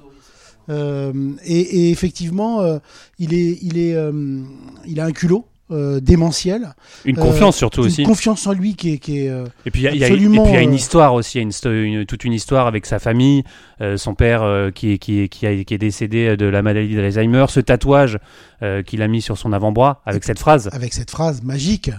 Euh, 0.69 1.13
et, 1.45 1.59
et 1.59 1.91
effectivement, 1.91 2.61
euh, 2.61 2.79
il 3.19 3.33
est, 3.33 3.57
il 3.61 3.77
est, 3.77 3.95
euh, 3.95 4.41
il 4.85 4.99
a 4.99 5.05
un 5.05 5.11
culot. 5.11 5.45
euh, 5.69 5.99
démentiel, 5.99 6.73
Une 7.03 7.19
Euh, 7.19 7.21
confiance 7.21 7.57
surtout 7.57 7.81
une 7.81 7.87
aussi. 7.87 8.03
confiance 8.03 8.47
en 8.47 8.53
lui 8.53 8.75
qui 8.77 8.93
est, 8.93 8.97
qui 8.99 9.19
est, 9.25 9.29
euh, 9.29 9.43
Et 9.65 9.69
puis 9.71 9.81
il 9.81 9.83
y 9.83 9.87
a, 9.89 9.91
il 9.91 9.97
y 9.99 10.03
a- 10.05 10.07
et 10.07 10.11
absolument, 10.11 10.43
puis 10.43 10.53
il 10.53 10.55
y 10.55 10.59
a 10.59 10.61
une 10.61 10.73
histoire 10.73 11.13
aussi, 11.13 11.39
il 11.39 11.41
y 11.41 11.43
a 11.45 11.49
une, 11.73 11.83
une- 11.83 12.05
toute 12.05 12.23
une 12.23 12.31
histoire 12.31 12.67
avec 12.67 12.85
sa 12.85 12.99
famille, 12.99 13.43
euh, 13.81 13.97
son 13.97 14.15
père 14.15 14.43
euh, 14.43 14.71
qui, 14.71 14.91
est- 14.93 14.97
qui, 14.97 15.19
est- 15.19 15.27
qui, 15.27 15.45
a- 15.45 15.61
qui 15.65 15.73
est 15.73 15.77
décédé 15.77 16.37
de 16.37 16.45
la 16.45 16.61
maladie 16.61 16.95
d'Alzheimer, 16.95 17.47
ce 17.49 17.59
tatouage 17.59 18.17
euh, 18.61 18.81
qu'il 18.81 19.01
a 19.01 19.09
mis 19.09 19.21
sur 19.21 19.37
son 19.37 19.51
avant-bras 19.51 20.01
avec 20.05 20.23
cette 20.23 20.39
phrase. 20.39 20.69
Avec 20.71 20.93
cette 20.93 21.11
phrase 21.11 21.43
magique. 21.43 21.91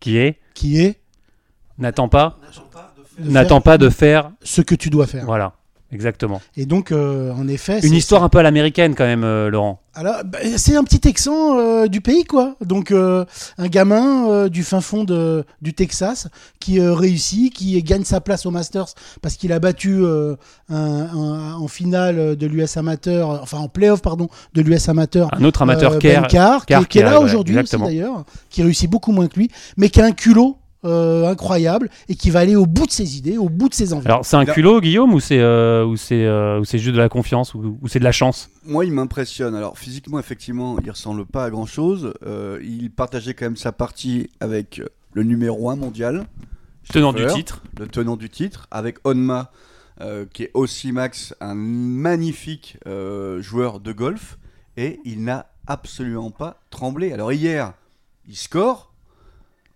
Qui 0.00 0.16
est? 0.16 0.40
Qui 0.54 0.80
est? 0.80 0.98
N'attends 1.78 2.08
pas, 2.08 2.40
de 3.20 3.30
n'attends 3.30 3.56
faire 3.58 3.62
pas 3.62 3.78
de 3.78 3.88
faire, 3.90 4.32
ce 4.42 4.60
que 4.60 4.74
tu 4.74 4.90
dois 4.90 5.06
faire. 5.06 5.24
voilà, 5.24 5.52
exactement. 5.92 6.40
Et 6.56 6.66
donc, 6.66 6.92
euh, 6.92 7.32
en 7.32 7.48
effet, 7.48 7.80
Une 7.80 7.94
histoire 7.94 8.22
un 8.22 8.28
peu 8.28 8.38
à 8.38 8.42
l'américaine 8.42 8.94
quand 8.94 9.04
même, 9.06 9.24
euh, 9.24 9.48
Laurent. 9.50 9.80
Alors, 9.94 10.16
bah, 10.24 10.38
c'est 10.56 10.76
un 10.76 10.84
petit 10.84 11.00
Texan 11.00 11.58
euh, 11.58 11.86
du 11.88 12.00
pays, 12.00 12.22
quoi. 12.24 12.54
Donc, 12.64 12.92
un 12.92 13.26
gamin 13.66 14.46
du 14.48 14.62
fin 14.62 14.80
fond 14.80 15.02
de, 15.02 15.44
du 15.60 15.74
Texas 15.74 16.28
qui 16.60 16.80
réussit, 16.80 17.52
qui 17.52 17.82
gagne 17.82 18.04
sa 18.04 18.20
place 18.20 18.46
au 18.46 18.52
Masters 18.52 18.86
parce 19.22 19.34
qu'il 19.34 19.52
a 19.52 19.58
battu 19.58 20.04
un, 20.04 20.36
un- 20.76 21.54
en 21.54 21.66
finale 21.68 22.36
de 22.36 22.46
l'US 22.46 22.76
amateur, 22.76 23.42
enfin 23.42 23.58
en 23.58 23.68
playoff, 23.68 24.00
pardon, 24.00 24.28
de 24.54 24.62
l'US 24.62 24.88
amateur. 24.88 25.30
Un 25.34 25.42
autre 25.44 25.62
amateur 25.62 25.98
Kerr, 25.98 26.20
Ben 26.22 26.28
Carr, 26.28 26.66
qui, 26.66 26.74
est- 26.74 26.76
qui 26.76 26.82
est 26.82 26.86
qui 26.88 26.98
là 27.00 27.20
aujourd'hui 27.20 27.54
aussi 27.58 27.76
d'ailleurs, 27.76 28.24
qui 28.50 28.62
réussit 28.62 28.88
beaucoup 28.88 29.10
moins 29.10 29.26
que 29.26 29.36
lui, 29.36 29.50
mais 29.76 29.88
qui 29.88 30.00
a 30.00 30.04
un 30.04 30.12
culot 30.12 30.57
euh, 30.84 31.28
incroyable 31.28 31.90
et 32.08 32.14
qui 32.14 32.30
va 32.30 32.40
aller 32.40 32.56
au 32.56 32.66
bout 32.66 32.86
de 32.86 32.92
ses 32.92 33.16
idées, 33.16 33.38
au 33.38 33.48
bout 33.48 33.68
de 33.68 33.74
ses 33.74 33.92
envies. 33.92 34.06
Alors 34.06 34.24
c'est 34.24 34.36
un 34.36 34.44
culot, 34.44 34.80
Guillaume, 34.80 35.12
ou 35.14 35.20
c'est 35.20 35.40
euh, 35.40 35.84
ou 35.84 35.96
c'est 35.96 36.24
euh, 36.24 36.60
ou 36.60 36.64
c'est 36.64 36.78
juste 36.78 36.94
de 36.94 37.00
la 37.00 37.08
confiance 37.08 37.54
ou, 37.54 37.78
ou 37.80 37.88
c'est 37.88 37.98
de 37.98 38.04
la 38.04 38.12
chance? 38.12 38.50
Moi, 38.64 38.84
il 38.84 38.92
m'impressionne. 38.92 39.54
Alors, 39.54 39.78
physiquement, 39.78 40.18
effectivement, 40.18 40.76
il 40.84 40.90
ressemble 40.90 41.26
pas 41.26 41.44
à 41.44 41.50
grand 41.50 41.66
chose. 41.66 42.12
il 42.62 42.90
partageait 42.90 43.34
quand 43.34 43.46
même 43.46 43.56
sa 43.56 43.72
partie 43.72 44.28
avec 44.40 44.82
le 45.12 45.22
numéro 45.22 45.70
1 45.70 45.76
mondial, 45.76 46.26
Tenant 46.92 47.12
du 47.12 47.26
titre. 47.26 47.62
le 47.78 47.86
tenant 47.86 48.16
du 48.16 48.30
titre, 48.30 48.66
avec 48.70 48.98
Onma, 49.04 49.50
euh, 50.00 50.26
qui 50.32 50.44
est 50.44 50.50
aussi 50.54 50.92
Max, 50.92 51.34
un 51.40 51.54
magnifique 51.54 52.78
euh, 52.86 53.42
joueur 53.42 53.80
de 53.80 53.92
golf, 53.92 54.38
et 54.76 55.00
il 55.04 55.24
n'a 55.24 55.50
absolument 55.66 56.30
pas 56.30 56.60
tremblé. 56.70 57.12
Alors, 57.12 57.32
hier, 57.32 57.74
il 58.28 58.36
score. 58.36 58.92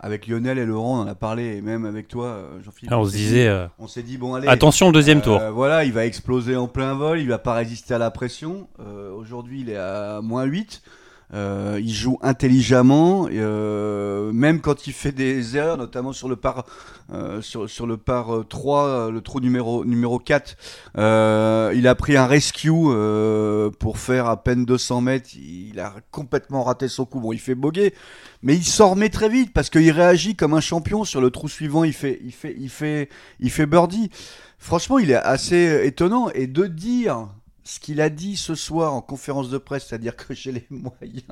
Avec 0.05 0.27
Lionel 0.27 0.57
et 0.57 0.65
Laurent, 0.65 0.99
on 0.99 1.01
en 1.03 1.07
a 1.07 1.15
parlé, 1.15 1.55
et 1.55 1.61
même 1.61 1.85
avec 1.85 2.09
toi, 2.09 2.25
euh, 2.25 2.61
Jean-Philippe. 2.61 2.91
Alors, 2.91 3.03
on 3.03 3.05
se 3.05 3.11
s'est 3.11 3.17
dit- 3.19 3.23
disait 3.23 3.47
euh, 3.47 3.67
on 3.79 3.87
s'est 3.87 4.03
dit, 4.03 4.17
bon, 4.17 4.33
allez. 4.35 4.49
attention 4.49 4.89
au 4.89 4.91
deuxième 4.91 5.19
Euh, 5.19 5.21
tour. 5.21 5.39
Voilà, 5.53 5.85
il 5.85 5.93
va 5.93 6.05
exploser 6.05 6.57
en 6.57 6.67
plein 6.67 6.93
vol, 6.93 7.21
il 7.21 7.29
va 7.29 7.37
pas 7.37 7.53
résister 7.53 7.93
à 7.93 7.97
la 7.97 8.11
pression. 8.11 8.67
Euh, 8.81 9.11
Aujourd'hui, 9.13 9.61
il 9.61 9.69
est 9.69 9.77
à 9.77 10.19
moins 10.21 10.43
8. 10.43 10.81
Euh, 11.33 11.79
il 11.81 11.91
joue 11.93 12.19
intelligemment, 12.21 13.27
euh, 13.31 14.31
même 14.33 14.61
quand 14.61 14.85
il 14.85 14.93
fait 14.93 15.11
des 15.11 15.57
erreurs, 15.57 15.77
notamment 15.77 16.13
sur 16.13 16.29
le 16.29 16.35
par, 16.35 16.65
euh, 17.11 17.41
sur, 17.41 17.67
sur 17.67 17.87
le 17.87 17.97
par 17.97 18.35
euh, 18.35 18.43
3, 18.43 18.85
euh, 18.85 19.11
le 19.11 19.21
trou 19.21 19.39
numéro, 19.39 19.83
numéro 19.83 20.19
4. 20.19 20.55
euh, 20.97 21.73
il 21.75 21.87
a 21.87 21.95
pris 21.95 22.17
un 22.17 22.27
rescue 22.27 22.69
euh, 22.71 23.71
pour 23.79 23.97
faire 23.97 24.27
à 24.27 24.43
peine 24.43 24.63
200 24.65 25.01
mètres. 25.01 25.31
Il 25.35 25.79
a 25.79 25.95
complètement 26.11 26.63
raté 26.63 26.87
son 26.87 27.05
coup. 27.05 27.19
Bon, 27.19 27.33
il 27.33 27.39
fait 27.39 27.55
boguer, 27.55 27.93
mais 28.43 28.55
il 28.55 28.63
s'en 28.65 28.91
remet 28.91 29.09
très 29.09 29.29
vite 29.29 29.53
parce 29.53 29.69
qu'il 29.71 29.89
réagit 29.91 30.35
comme 30.35 30.53
un 30.53 30.61
champion. 30.61 31.03
Sur 31.03 31.19
le 31.21 31.31
trou 31.31 31.47
suivant, 31.47 31.83
il 31.83 31.93
fait, 31.93 32.19
il 32.23 32.31
fait, 32.31 32.55
il 32.59 32.69
fait, 32.69 33.09
il 33.39 33.49
fait 33.49 33.65
birdie. 33.65 34.11
Franchement, 34.59 34.99
il 34.99 35.09
est 35.11 35.15
assez 35.15 35.81
étonnant. 35.83 36.29
Et 36.35 36.47
de 36.47 36.67
dire 36.67 37.27
ce 37.65 37.79
qu'il 37.79 38.01
a 38.01 38.09
dit 38.09 38.35
ce 38.35 38.55
soir 38.55 38.93
en 38.93 39.01
conférence 39.01 39.49
de 39.49 39.57
presse, 39.57 39.85
c'est-à-dire 39.87 40.15
que 40.17 40.33
j'ai 40.33 40.51
les 40.51 40.65
moyens 40.69 41.23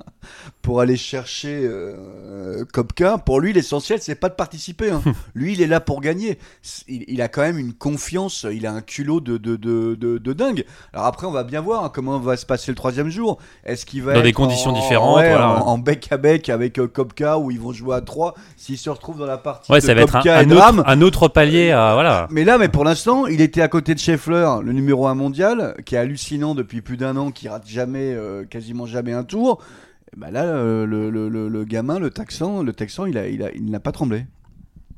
pour 0.61 0.79
aller 0.79 0.95
chercher 0.97 1.59
euh, 1.63 2.63
Kopka, 2.71 3.17
pour 3.17 3.39
lui 3.41 3.53
l'essentiel 3.53 3.99
c'est 4.01 4.15
pas 4.15 4.29
de 4.29 4.35
participer. 4.35 4.91
hein. 4.91 5.01
lui 5.35 5.53
il 5.53 5.61
est 5.61 5.67
là 5.67 5.79
pour 5.79 5.99
gagner. 6.01 6.39
Il, 6.87 7.03
il 7.07 7.21
a 7.21 7.27
quand 7.27 7.41
même 7.41 7.57
une 7.57 7.73
confiance, 7.73 8.45
il 8.51 8.65
a 8.65 8.71
un 8.71 8.81
culot 8.81 9.19
de, 9.19 9.37
de, 9.37 9.55
de, 9.55 9.95
de, 9.95 10.17
de 10.17 10.33
dingue. 10.33 10.65
Alors 10.93 11.05
après 11.05 11.27
on 11.27 11.31
va 11.31 11.43
bien 11.43 11.61
voir 11.61 11.83
hein, 11.83 11.91
comment 11.93 12.19
va 12.19 12.37
se 12.37 12.45
passer 12.45 12.71
le 12.71 12.75
troisième 12.75 13.09
jour. 13.09 13.37
Est-ce 13.65 13.85
qu'il 13.85 14.03
va 14.03 14.13
Dans 14.13 14.19
être 14.19 14.25
des 14.25 14.33
conditions 14.33 14.71
en- 14.71 14.79
différentes, 14.79 15.17
ouais, 15.17 15.29
voilà. 15.29 15.63
en, 15.63 15.67
en 15.67 15.77
bec 15.77 16.07
à 16.11 16.17
bec 16.17 16.47
avec 16.49 16.79
euh, 16.79 16.87
Kopka 16.87 17.37
où 17.39 17.51
ils 17.51 17.59
vont 17.59 17.73
jouer 17.73 17.95
à 17.95 18.01
3 18.01 18.35
S'ils 18.57 18.77
se 18.77 18.89
retrouvent 18.89 19.19
dans 19.19 19.25
la 19.25 19.37
partie 19.37 19.71
Ouais, 19.71 19.79
de 19.81 19.85
ça 19.85 19.93
va 19.93 20.01
être 20.01 20.15
un, 20.15 20.49
autre, 20.49 20.83
un 20.87 21.01
autre 21.01 21.27
palier 21.27 21.71
à. 21.71 21.93
Voilà. 21.93 22.27
mais 22.31 22.43
là, 22.45 22.57
mais 22.57 22.69
pour 22.69 22.83
l'instant, 22.85 23.27
il 23.27 23.41
était 23.41 23.61
à 23.61 23.67
côté 23.67 23.93
de 23.93 23.99
Scheffler, 23.99 24.47
le 24.63 24.71
numéro 24.71 25.07
1 25.07 25.15
mondial, 25.15 25.75
qui 25.85 25.95
est 25.95 25.97
hallucinant 26.21 26.55
depuis 26.55 26.81
plus 26.81 26.97
d'un 26.97 27.17
an, 27.17 27.31
qui 27.31 27.47
rate 27.47 27.67
jamais, 27.67 28.13
euh, 28.13 28.45
quasiment 28.45 28.85
jamais 28.85 29.13
un 29.13 29.23
tour. 29.23 29.59
Bah 30.15 30.29
là, 30.29 30.43
euh, 30.43 30.85
le, 30.85 31.09
le, 31.09 31.29
le, 31.29 31.47
le 31.49 31.65
gamin, 31.65 31.97
le 31.97 32.09
Texan, 32.11 32.63
le 32.63 32.73
Texan, 32.73 33.05
il 33.05 33.17
a, 33.17 33.27
il 33.27 33.41
a, 33.43 33.51
il 33.55 33.65
n'a 33.71 33.79
pas 33.79 33.91
tremblé. 33.91 34.25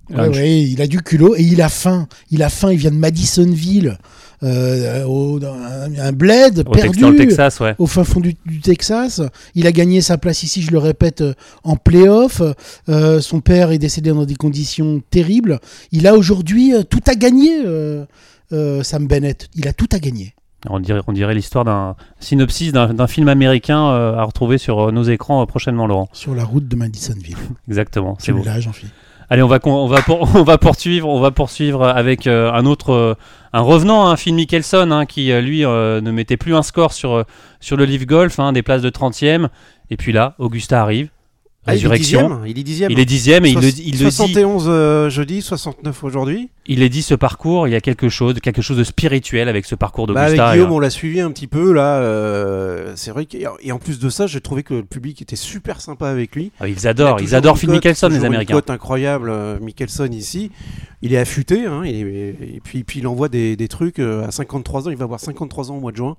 Ouais, 0.10 0.28
ouais, 0.28 0.62
il 0.64 0.82
a 0.82 0.88
du 0.88 1.02
culot 1.02 1.34
et 1.38 1.44
il 1.44 1.62
a 1.62 1.70
faim. 1.70 2.08
Il 2.30 2.44
a 2.44 2.50
faim. 2.50 2.74
Il 2.74 2.78
vient 2.78 2.92
de 2.92 2.98
Madisonville, 2.98 3.98
euh, 4.44 5.06
au- 5.06 5.40
dans 5.40 5.54
un, 5.54 5.96
un 5.98 6.12
bled 6.12 6.64
Au 6.68 6.72
perdu 6.72 7.00
dans 7.00 7.12
le 7.12 7.16
Texas, 7.16 7.62
ouais. 7.62 7.74
au 7.78 7.88
fin 7.88 8.04
fond 8.04 8.20
du, 8.20 8.36
du 8.46 8.60
Texas. 8.60 9.22
Il 9.56 9.66
a 9.66 9.72
gagné 9.72 10.02
sa 10.02 10.18
place 10.18 10.44
ici, 10.44 10.62
je 10.62 10.72
le 10.72 10.78
répète, 10.80 11.24
en 11.64 11.78
playoff. 11.78 12.42
Euh, 12.90 13.22
son 13.22 13.40
père 13.40 13.72
est 13.72 13.78
décédé 13.80 14.10
dans 14.10 14.26
des 14.26 14.36
conditions 14.36 15.02
terribles. 15.10 15.60
Il 15.94 16.06
a 16.06 16.16
aujourd'hui 16.18 16.74
euh, 16.74 16.84
tout 16.84 17.00
à 17.08 17.16
gagner, 17.16 17.62
euh, 17.66 18.04
euh, 18.52 18.84
Sam 18.84 19.08
Bennett. 19.08 19.48
Il 19.56 19.70
a 19.70 19.74
tout 19.74 19.88
à 19.94 20.00
gagner. 20.00 20.34
On 20.70 20.80
dirait, 20.80 21.02
on 21.08 21.12
dirait 21.14 21.34
l'histoire 21.36 21.66
d'un 21.66 21.96
synopsis 22.20 22.72
d'un 22.72 23.08
film 23.08 23.28
américain 23.28 23.88
euh, 23.90 24.16
à 24.18 24.24
retrouver 24.24 24.58
sur 24.58 24.80
euh, 24.88 24.92
nos 24.92 25.04
écrans 25.04 25.42
euh, 25.42 25.46
prochainement, 25.46 25.88
Laurent. 25.88 26.08
Sur 26.14 26.34
la 26.36 26.46
route 26.46 26.68
de 26.68 26.76
Madisonville. 26.76 27.36
Exactement, 27.68 28.16
c'est 28.20 28.32
beau. 28.32 28.44
Jean-Philippe. 28.44 28.94
Allez, 29.30 29.42
on 29.42 29.48
va, 29.48 29.60
con- 29.60 29.74
on 29.74 29.88
va, 29.88 30.02
pour- 30.02 30.22
on 30.36 30.44
va 30.44 30.58
poursuivre, 30.58 31.08
on 31.10 31.20
va 31.20 31.32
poursuivre 31.32 31.86
avec 31.88 32.28
euh, 32.28 32.52
un 32.54 32.66
autre, 32.66 32.92
euh, 32.94 33.16
un 33.52 33.62
revenant, 33.62 34.08
hein, 34.08 34.16
Phil 34.16 34.36
Mickelson, 34.36 34.92
hein, 34.92 35.06
qui 35.06 35.32
lui 35.34 35.66
euh, 35.66 36.02
ne 36.02 36.12
mettait 36.12 36.38
plus 36.38 36.56
un 36.56 36.62
score 36.64 36.94
sur, 36.94 37.26
sur 37.60 37.76
le 37.76 37.86
Live 37.86 38.06
Golf, 38.06 38.40
hein, 38.40 38.54
des 38.54 38.62
places 38.64 38.82
de 38.82 38.90
30e. 38.90 39.48
Et 39.90 39.98
puis 39.98 40.12
là, 40.14 40.36
Augusta 40.40 40.82
arrive, 40.82 41.10
Ah, 41.66 41.76
il 41.76 41.86
est 41.86 41.88
résurrection. 41.88 42.20
dixième. 42.28 42.46
Il 42.48 42.60
est 42.60 42.64
dixième. 42.64 42.92
il 42.92 43.00
est 43.00 43.06
dixième 43.06 43.46
et 43.46 43.50
il 43.52 43.60
le, 43.60 43.68
il 43.80 43.92
le 43.92 43.98
dit, 43.98 44.12
71 44.12 44.66
euh, 44.68 45.10
jeudi, 45.10 45.42
69 45.42 46.04
aujourd'hui. 46.04 46.50
il 46.66 46.84
est 46.84 46.90
dit 46.90 47.02
ce 47.02 47.16
parcours, 47.16 47.70
il 47.70 47.72
y 47.72 47.76
a 47.76 47.80
quelque 47.80 48.10
chose, 48.10 48.34
quelque 48.42 48.62
chose 48.62 48.76
de 48.78 48.84
spirituel 48.84 49.48
avec 49.48 49.66
ce 49.66 49.76
parcours 49.76 50.08
Bah, 50.08 50.24
avec. 50.24 50.40
Guillaume, 50.40 50.72
Et, 50.72 50.74
on 50.74 50.80
l'a 50.80 50.90
suivi 50.90 51.22
un 51.22 51.32
petit 51.32 51.48
peu 51.48 51.72
là. 51.72 52.00
euh, 52.00 52.92
c'est 52.96 53.12
vrai 53.12 53.26
que 53.26 53.38
et 53.62 53.72
en 53.72 53.80
plus 53.80 54.00
de 54.00 54.10
ça, 54.10 54.28
j'ai 54.28 54.42
trouvé 54.42 54.64
que 54.64 54.74
le 54.74 54.84
public 54.84 55.22
était 55.22 55.38
super 55.38 55.80
sympa 55.80 56.10
avec 56.10 56.36
lui. 56.36 56.52
ah, 56.60 56.68
ils 56.68 56.76
Il 56.82 56.88
adorent, 56.88 57.22
ils 57.22 57.34
adorent 57.34 57.58
Phil 57.58 57.70
Mickelson, 57.70 58.08
les 58.08 58.16
toujours 58.16 58.26
une 58.28 58.34
Américains. 58.34 58.56
cote 58.56 58.70
incroyable, 58.70 59.30
euh, 59.30 59.58
Mickelson 59.62 60.10
ici. 60.12 60.52
Il 61.02 61.14
est 61.14 61.18
affûté, 61.18 61.66
hein, 61.66 61.84
et, 61.86 62.00
et 62.00 62.62
puis, 62.64 62.84
puis 62.84 63.00
il 63.00 63.08
envoie 63.08 63.28
des, 63.30 63.56
des 63.58 63.68
trucs 63.68 64.00
euh, 64.00 64.26
à 64.26 64.32
53 64.32 64.88
ans. 64.88 64.92
Il 64.92 64.98
va 64.98 65.04
avoir 65.06 65.20
53 65.20 65.72
ans 65.72 65.76
au 65.76 65.80
mois 65.82 65.92
de 65.92 65.98
juin. 65.98 66.16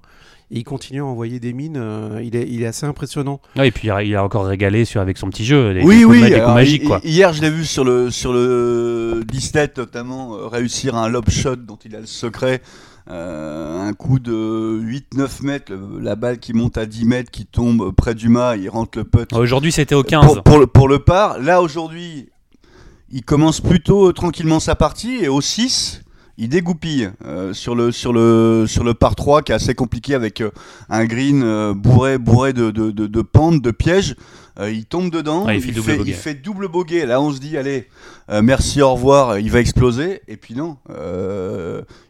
Et 0.50 0.58
il 0.58 0.64
continue 0.64 1.00
à 1.00 1.04
envoyer 1.04 1.40
des 1.40 1.52
mines. 1.52 1.76
euh, 1.78 2.20
il, 2.22 2.36
est, 2.36 2.46
il 2.48 2.62
est 2.62 2.66
assez 2.66 2.86
impressionnant. 2.86 3.40
Et 3.56 3.70
puis 3.70 3.88
il 3.88 4.14
a 4.14 4.22
encore 4.22 4.46
régalé 4.46 4.84
sur, 4.84 5.00
avec 5.00 5.16
son 5.18 5.28
petit 5.30 5.44
jeu, 5.44 5.74
des, 5.74 5.82
oui, 5.82 5.98
des 5.98 6.04
coups, 6.04 6.12
oui. 6.12 6.20
des 6.20 6.26
coups 6.26 6.40
alors, 6.40 6.54
magiques. 6.54 6.84
Quoi. 6.84 7.00
Hier, 7.02 7.32
je 7.32 7.40
l'ai 7.42 7.50
vu 7.50 7.64
sur 7.64 7.84
le, 7.84 8.10
sur 8.10 8.32
le 8.32 9.22
17, 9.26 9.78
notamment, 9.78 10.36
euh, 10.36 10.46
réussir 10.46 10.96
un 10.96 11.08
lob 11.08 11.28
shot 11.30 11.56
dont 11.56 11.78
il 11.84 11.96
a 11.96 12.00
le 12.00 12.06
secret. 12.06 12.60
Euh, 13.10 13.86
un 13.86 13.92
coup 13.92 14.18
de 14.18 14.80
8-9 15.12 15.44
mètres, 15.44 15.72
la 16.00 16.16
balle 16.16 16.38
qui 16.38 16.54
monte 16.54 16.78
à 16.78 16.86
10 16.86 17.04
mètres, 17.04 17.30
qui 17.30 17.44
tombe 17.44 17.94
près 17.94 18.14
du 18.14 18.30
mât, 18.30 18.56
il 18.56 18.70
rentre 18.70 18.96
le 18.96 19.04
putt. 19.04 19.30
Aujourd'hui, 19.34 19.72
c'était 19.72 19.94
au 19.94 20.02
15. 20.02 20.24
Pour, 20.24 20.42
pour 20.42 20.58
le, 20.58 20.66
pour 20.66 20.88
le 20.88 20.98
par, 21.00 21.38
là 21.38 21.60
aujourd'hui, 21.60 22.30
il 23.10 23.22
commence 23.22 23.60
plutôt 23.60 24.12
tranquillement 24.12 24.58
sa 24.58 24.74
partie 24.74 25.16
et 25.22 25.28
au 25.28 25.42
6, 25.42 26.00
il 26.36 26.48
dégoupille 26.48 27.10
euh, 27.24 27.52
sur, 27.52 27.74
le, 27.74 27.92
sur, 27.92 28.12
le, 28.12 28.64
sur 28.66 28.82
le 28.84 28.94
par 28.94 29.14
3 29.14 29.42
qui 29.42 29.52
est 29.52 29.54
assez 29.54 29.74
compliqué 29.74 30.14
avec 30.14 30.40
euh, 30.40 30.50
un 30.88 31.04
green 31.04 31.42
euh, 31.44 31.74
bourré, 31.74 32.18
bourré 32.18 32.52
de, 32.52 32.70
de, 32.70 32.90
de, 32.90 33.06
de 33.06 33.22
pentes, 33.22 33.62
de 33.62 33.70
pièges. 33.70 34.16
Il 34.60 34.84
tombe 34.86 35.10
dedans, 35.10 35.46
Ouais, 35.46 35.56
il 35.56 35.62
fait 35.62 35.96
il 36.06 36.14
fait 36.14 36.34
double 36.34 36.68
bogey. 36.68 37.04
Là, 37.06 37.20
on 37.20 37.32
se 37.32 37.40
dit, 37.40 37.56
allez, 37.56 37.88
merci, 38.40 38.80
au 38.82 38.92
revoir, 38.94 39.40
il 39.40 39.50
va 39.50 39.58
exploser. 39.58 40.22
Et 40.28 40.36
puis 40.36 40.54
non, 40.54 40.76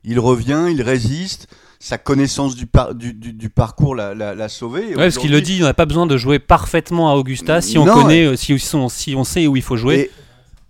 il 0.04 0.18
revient, 0.20 0.66
il 0.70 0.82
résiste. 0.82 1.48
Sa 1.80 1.98
connaissance 1.98 2.54
du, 2.56 2.64
par- 2.66 2.94
du, 2.94 3.12
du, 3.12 3.32
du 3.34 3.50
parcours 3.50 3.94
l'a, 3.94 4.14
l'a, 4.14 4.34
l'a 4.34 4.48
sauvé. 4.48 4.88
Ouais, 4.88 4.94
parce 4.94 5.18
qu'il 5.18 5.30
le 5.30 5.42
dit, 5.42 5.58
on 5.60 5.64
n'a 5.64 5.74
pas 5.74 5.84
besoin 5.84 6.06
de 6.06 6.16
jouer 6.16 6.38
parfaitement 6.38 7.10
à 7.10 7.14
Augusta 7.14 7.60
si 7.60 7.76
on 7.76 7.84
connaît, 7.84 8.36
si, 8.38 8.58
si 8.58 8.74
on, 8.74 8.88
si 8.88 9.14
on 9.14 9.24
sait 9.24 9.46
où 9.46 9.56
il 9.56 9.62
faut 9.62 9.76
jouer. 9.76 9.96
Et, 9.96 10.10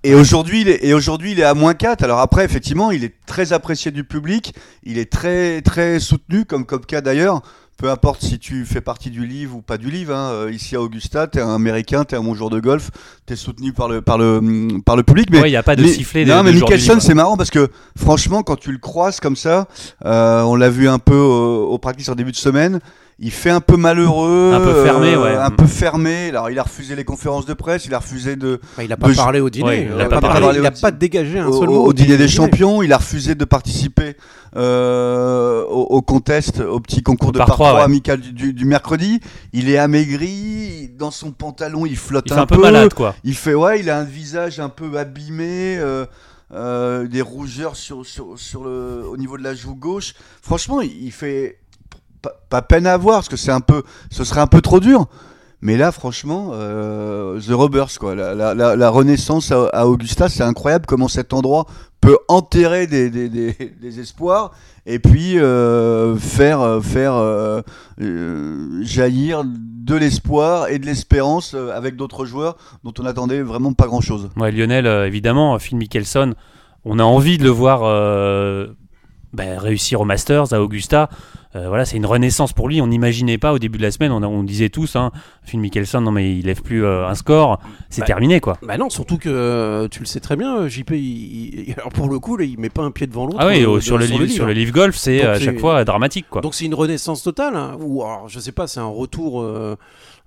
et 0.04 0.14
aujourd'hui, 0.14 0.60
il 0.62 0.68
est, 0.68 0.84
et 0.84 0.94
aujourd'hui, 0.94 1.32
il 1.32 1.40
est 1.40 1.44
à 1.44 1.54
moins 1.54 1.74
4. 1.74 2.02
Alors 2.04 2.20
après, 2.20 2.44
effectivement, 2.44 2.90
il 2.90 3.02
est 3.04 3.14
très 3.26 3.52
apprécié 3.52 3.90
du 3.90 4.04
public. 4.04 4.54
Il 4.84 4.98
est 4.98 5.10
très, 5.10 5.60
très 5.62 5.98
soutenu, 6.00 6.44
comme 6.44 6.66
Kopka 6.66 7.00
d'ailleurs. 7.00 7.42
Peu 7.76 7.90
importe 7.90 8.22
si 8.22 8.38
tu 8.38 8.64
fais 8.64 8.80
partie 8.80 9.10
du 9.10 9.26
livre 9.26 9.56
ou 9.56 9.60
pas 9.60 9.78
du 9.78 9.90
livre. 9.90 10.14
hein. 10.14 10.30
Euh, 10.30 10.52
Ici 10.52 10.76
à 10.76 10.80
Augusta, 10.80 11.26
t'es 11.26 11.40
un 11.40 11.52
Américain, 11.56 12.04
t'es 12.04 12.14
un 12.14 12.22
bon 12.22 12.32
joueur 12.34 12.48
de 12.50 12.60
golf, 12.60 12.90
t'es 13.26 13.34
soutenu 13.34 13.72
par 13.72 13.88
le, 13.88 14.00
par 14.00 14.16
le, 14.16 14.36
hum, 14.36 14.80
par 14.84 14.94
le 14.94 15.02
public. 15.02 15.28
Mais 15.32 15.40
Ouais, 15.40 15.48
il 15.48 15.52
n'y 15.52 15.56
a 15.56 15.64
pas 15.64 15.74
de 15.74 15.82
mais- 15.82 15.88
sifflet. 15.88 16.24
non, 16.24 16.44
mais 16.44 16.52
Mickelson, 16.52 17.00
c'est 17.00 17.14
marrant 17.14 17.36
parce 17.36 17.50
que 17.50 17.68
franchement, 17.98 18.44
quand 18.44 18.54
tu 18.56 18.70
le 18.70 18.78
croises 18.78 19.18
comme 19.18 19.34
ça, 19.34 19.66
euh, 20.04 20.42
on 20.42 20.54
l'a 20.54 20.70
vu 20.70 20.88
un 20.88 21.00
peu 21.00 21.16
au, 21.16 21.66
au 21.66 21.78
practice 21.78 22.08
en 22.08 22.14
début 22.14 22.30
de 22.30 22.36
semaine. 22.36 22.78
Il 23.20 23.30
fait 23.30 23.50
un 23.50 23.60
peu 23.60 23.76
malheureux, 23.76 24.52
Un 24.54 24.60
peu 24.60 24.82
fermé, 24.84 25.16
ouais. 25.16 25.36
un 25.36 25.50
peu 25.50 25.66
fermé. 25.66 26.30
Alors, 26.30 26.50
il 26.50 26.58
a 26.58 26.64
refusé 26.64 26.96
les 26.96 27.04
conférences 27.04 27.46
de 27.46 27.54
presse, 27.54 27.86
il 27.86 27.94
a 27.94 27.98
refusé 28.00 28.34
de, 28.34 28.58
Enfin, 28.72 28.82
il 28.82 28.88
n'a 28.88 28.96
pas 28.96 29.08
De- 29.08 29.14
parlé 29.14 29.38
au 29.38 29.50
dîner. 29.50 29.64
Ouais, 29.66 29.82
il 29.88 29.96
n'a 29.96 30.04
a 30.04 30.08
pas, 30.08 30.20
pas 30.20 30.40
au 30.40 30.80
pas 30.80 30.90
dégagé 30.90 31.38
un 31.38 31.46
au, 31.46 31.52
seul 31.60 31.68
au- 31.68 31.72
mot. 31.74 31.84
au 31.86 31.92
dîner 31.92 32.16
des 32.16 32.26
champions. 32.26 32.82
Il 32.82 32.92
a 32.92 32.96
refusé 32.96 33.36
de 33.36 33.44
participer 33.44 34.16
euh, 34.56 35.62
au, 35.64 35.82
au 35.82 36.02
contest, 36.02 36.60
au 36.60 36.80
petit 36.80 37.02
concours 37.02 37.30
de 37.32 37.38
par 37.38 37.46
par 37.46 37.56
trois, 37.56 37.68
3 37.70 37.78
ouais. 37.80 37.84
amical 37.84 38.20
du, 38.20 38.32
du- 38.32 38.52
du 38.52 38.64
mercredi. 38.64 39.20
Il 39.52 39.68
est 39.70 39.78
amaigri, 39.78 40.90
dans 40.98 41.10
son 41.12 41.30
pantalon, 41.30 41.86
il 41.86 41.96
flotte 41.96 42.24
Il 42.26 42.34
fait 42.34 42.40
un 42.40 42.46
peu 42.46 42.58
malade, 42.60 42.94
quoi. 42.94 43.14
Il 43.24 43.36
fait 43.36 43.54
ouais, 43.54 43.80
il 43.80 43.90
a 43.90 43.98
un 43.98 44.04
visage 44.04 44.58
un 44.60 44.68
peu 44.68 44.96
abîmé. 44.98 45.76
euh, 45.78 46.04
euh, 46.52 47.08
des 47.08 47.22
rougeurs 47.22 47.74
sur, 47.74 48.06
sur, 48.06 48.34
sur 48.38 48.62
le, 48.64 49.02
au 49.08 49.16
niveau 49.16 49.36
de 49.38 49.42
la 49.42 49.54
joue 49.54 49.74
gauche. 49.74 50.14
Franchement, 50.40 50.82
il, 50.82 50.92
il 51.06 51.10
fait 51.10 51.58
pas, 52.48 52.62
peine 52.62 52.86
à 52.86 52.96
voir 52.96 53.16
parce 53.16 53.28
que 53.28 53.36
c'est 53.36 53.52
un 53.52 53.60
peu, 53.60 53.82
ce 54.10 54.24
serait 54.24 54.40
un 54.40 54.46
peu 54.46 54.60
trop 54.60 54.80
dur. 54.80 55.06
Mais 55.64 55.78
là, 55.78 55.92
franchement, 55.92 56.50
euh, 56.52 57.40
The 57.40 57.52
Rebirth, 57.52 57.96
quoi. 57.96 58.14
La, 58.14 58.90
renaissance 58.90 59.50
à, 59.50 59.88
Augusta, 59.88 60.28
c'est 60.28 60.42
incroyable 60.42 60.84
comment 60.84 61.08
cet 61.08 61.32
endroit 61.32 61.64
peut 62.02 62.18
enterrer 62.28 62.86
des, 62.86 63.08
des, 63.08 63.98
espoirs 63.98 64.50
et 64.84 64.98
puis 64.98 65.38
euh, 65.38 66.16
faire, 66.16 66.80
faire 66.82 67.14
euh, 67.14 67.62
jaillir 68.82 69.42
de 69.46 69.94
l'espoir 69.94 70.68
et 70.68 70.78
de 70.78 70.84
l'espérance 70.84 71.54
avec 71.54 71.96
d'autres 71.96 72.26
joueurs 72.26 72.58
dont 72.84 72.92
on 72.98 73.06
attendait 73.06 73.40
vraiment 73.40 73.72
pas 73.72 73.86
grand-chose. 73.86 74.28
Lionel, 74.36 74.86
évidemment, 75.06 75.58
Phil 75.58 75.78
Mickelson, 75.78 76.34
on 76.84 76.98
a 76.98 77.04
envie 77.04 77.38
de 77.38 77.44
le 77.44 77.48
voir 77.48 77.80
ben, 79.32 79.58
réussir 79.58 80.02
au 80.02 80.04
Masters, 80.04 80.52
à 80.52 80.60
Augusta. 80.60 81.08
Euh, 81.56 81.68
voilà, 81.68 81.84
c'est 81.84 81.96
une 81.96 82.06
renaissance 82.06 82.52
pour 82.52 82.68
lui. 82.68 82.80
On 82.80 82.88
n'imaginait 82.88 83.38
pas 83.38 83.52
au 83.52 83.58
début 83.58 83.78
de 83.78 83.82
la 83.82 83.90
semaine, 83.90 84.10
on, 84.10 84.42
disait 84.42 84.70
tous, 84.70 84.96
hein, 84.96 85.12
Phil 85.42 85.60
Mickelson, 85.60 86.00
non 86.00 86.10
mais 86.10 86.36
il 86.36 86.46
lève 86.46 86.62
plus 86.62 86.84
euh, 86.84 87.06
un 87.06 87.14
score, 87.14 87.60
c'est 87.90 88.00
Bah, 88.00 88.06
terminé 88.06 88.40
quoi. 88.40 88.58
Bah 88.62 88.76
non, 88.76 88.90
surtout 88.90 89.18
que 89.18 89.28
euh, 89.28 89.88
tu 89.88 90.00
le 90.00 90.06
sais 90.06 90.20
très 90.20 90.36
bien, 90.36 90.66
JP, 90.68 90.90
il, 90.92 91.68
il- 91.68 91.74
alors 91.78 91.90
pour 91.90 92.08
le 92.08 92.18
coup, 92.18 92.36
là, 92.36 92.44
il 92.44 92.58
met 92.58 92.70
pas 92.70 92.82
un 92.82 92.90
pied 92.90 93.06
devant 93.06 93.26
l'autre. 93.26 93.38
Ah 93.40 93.46
oui, 93.46 93.60
de- 93.62 93.80
sur, 93.80 93.98
le 93.98 94.06
livre, 94.06 94.26
sur 94.26 94.46
le 94.46 94.52
livre 94.52 94.72
golf, 94.72 94.96
c'est 94.96 95.22
à 95.22 95.38
chaque 95.38 95.58
fois 95.60 95.84
dramatique 95.84 96.26
quoi. 96.28 96.40
Donc 96.40 96.54
c'est 96.54 96.64
une 96.64 96.74
renaissance 96.74 97.22
totale, 97.22 97.54
hein, 97.56 97.76
ou 97.80 98.02
alors 98.02 98.28
je 98.28 98.40
sais 98.40 98.52
pas, 98.52 98.66
c'est 98.66 98.80
un 98.80 98.86
retour 98.86 99.42
euh, 99.42 99.76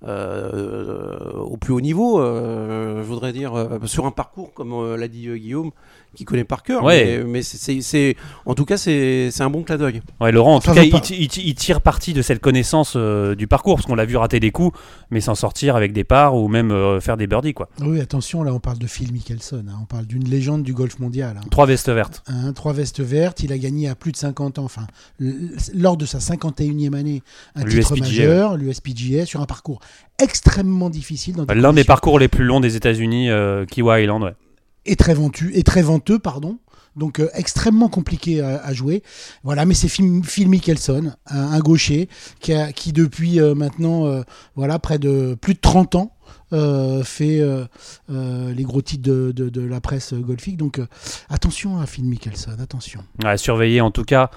au 0.04 1.56
plus 1.56 1.72
haut 1.72 1.80
niveau, 1.80 2.20
euh, 2.20 2.98
je 3.02 3.06
voudrais 3.06 3.32
dire, 3.32 3.54
euh, 3.54 3.78
sur 3.86 4.06
un 4.06 4.10
parcours 4.10 4.52
comme 4.54 4.72
euh, 4.72 4.96
l'a 4.96 5.08
dit 5.08 5.26
euh, 5.28 5.36
Guillaume, 5.36 5.70
qu'il 6.14 6.24
connaît 6.26 6.44
par 6.44 6.62
cœur. 6.62 6.82
Ouais. 6.84 7.22
Mais, 7.26 7.42
c'est- 7.42 8.16
en 8.46 8.54
tout 8.54 8.64
cas, 8.64 8.76
c'est, 8.76 9.30
c'est 9.30 9.42
un 9.42 9.50
bon 9.50 9.62
clin 9.62 9.76
d'œil. 9.76 10.00
Ouais, 10.20 10.32
Laurent, 10.32 10.56
en 10.56 10.60
tout 10.60 10.72
cas, 10.72 10.82
il, 10.82 11.54
tire 11.54 11.80
parti 11.80 12.12
de 12.12 12.22
cette 12.22 12.40
connaissance 12.40 12.94
euh, 12.96 13.34
du 13.34 13.46
parcours, 13.46 13.76
parce 13.76 13.86
qu'on 13.86 13.94
l'a 13.94 14.04
vu 14.06 14.16
rater 14.16 14.40
des 14.40 14.50
coups, 14.50 14.76
mais 15.10 15.20
s'en 15.20 15.34
sortir 15.34 15.76
avec 15.76 15.92
des 15.92 16.04
parts 16.04 16.34
ou 16.36 16.48
même 16.48 16.70
euh, 16.70 17.00
faire 17.00 17.16
des 17.16 17.26
birdies, 17.26 17.54
quoi. 17.54 17.68
Oui, 17.80 18.00
attention, 18.00 18.42
là 18.42 18.52
on 18.54 18.60
parle 18.60 18.78
de 18.78 18.86
Phil 18.86 19.12
Mickelson, 19.12 19.64
hein, 19.68 19.78
on 19.82 19.84
parle 19.86 20.06
d'une 20.06 20.24
légende 20.24 20.62
du 20.62 20.72
golf 20.72 20.98
mondial. 20.98 21.38
hein. 21.38 21.46
Trois 21.50 21.66
vestes 21.66 21.90
vertes. 21.90 22.22
Hein, 22.26 22.52
trois 22.52 22.72
vestes 22.72 23.00
vertes, 23.00 23.42
il 23.42 23.52
a 23.52 23.58
gagné 23.58 23.88
à 23.88 23.94
plus 23.94 24.12
de 24.12 24.16
50 24.16 24.58
ans, 24.58 24.64
enfin, 24.64 24.86
lors 25.74 25.96
de 25.96 26.06
sa 26.06 26.18
51e 26.18 26.94
année, 26.94 27.22
un 27.54 27.64
titre 27.64 27.96
majeur, 27.96 28.56
l'USPGA, 28.56 29.26
sur 29.26 29.40
un 29.40 29.46
parcours 29.46 29.80
extrêmement 30.18 30.90
difficile. 30.90 31.36
L'un 31.54 31.72
des 31.72 31.84
parcours 31.84 32.18
les 32.18 32.28
plus 32.28 32.44
longs 32.44 32.60
des 32.60 32.76
États-Unis, 32.76 33.30
euh, 33.30 33.64
Kiwa 33.66 34.00
Island, 34.00 34.22
ouais. 34.24 34.34
et 34.86 34.96
très 34.96 35.14
ventu 35.14 35.50
et 35.54 35.62
très 35.62 35.82
venteux 35.82 36.18
pardon 36.18 36.58
donc 36.96 37.20
euh, 37.20 37.28
extrêmement 37.34 37.88
compliqué 37.88 38.40
à, 38.40 38.60
à 38.64 38.72
jouer 38.72 39.02
voilà 39.44 39.64
mais 39.66 39.74
c'est 39.74 39.86
Phil, 39.88 40.20
Phil 40.24 40.48
Mickelson 40.48 41.12
un, 41.26 41.38
un 41.52 41.58
gaucher 41.60 42.08
qui, 42.40 42.52
a- 42.54 42.72
qui 42.72 42.92
depuis 42.92 43.38
euh, 43.38 43.54
maintenant 43.54 44.06
euh, 44.06 44.22
voilà 44.56 44.78
près 44.80 44.98
de 44.98 45.36
plus 45.40 45.54
de 45.54 45.60
30 45.60 45.94
ans 45.94 46.12
fait 47.04 47.40
les 48.08 48.62
gros 48.64 48.82
titres 48.82 49.02
de, 49.04 49.32
de- 49.32 49.48
de 49.48 49.60
la 49.60 49.80
presse 49.80 50.14
golfique 50.14 50.56
donc 50.56 50.80
attention 51.28 51.78
à 51.78 51.86
Phil 51.86 52.04
Mickelson 52.04 52.56
attention 52.60 53.00
Ouais, 53.22 53.36
surveiller 53.36 53.80
en 53.80 53.90
tout 53.90 54.04
cas 54.04 54.30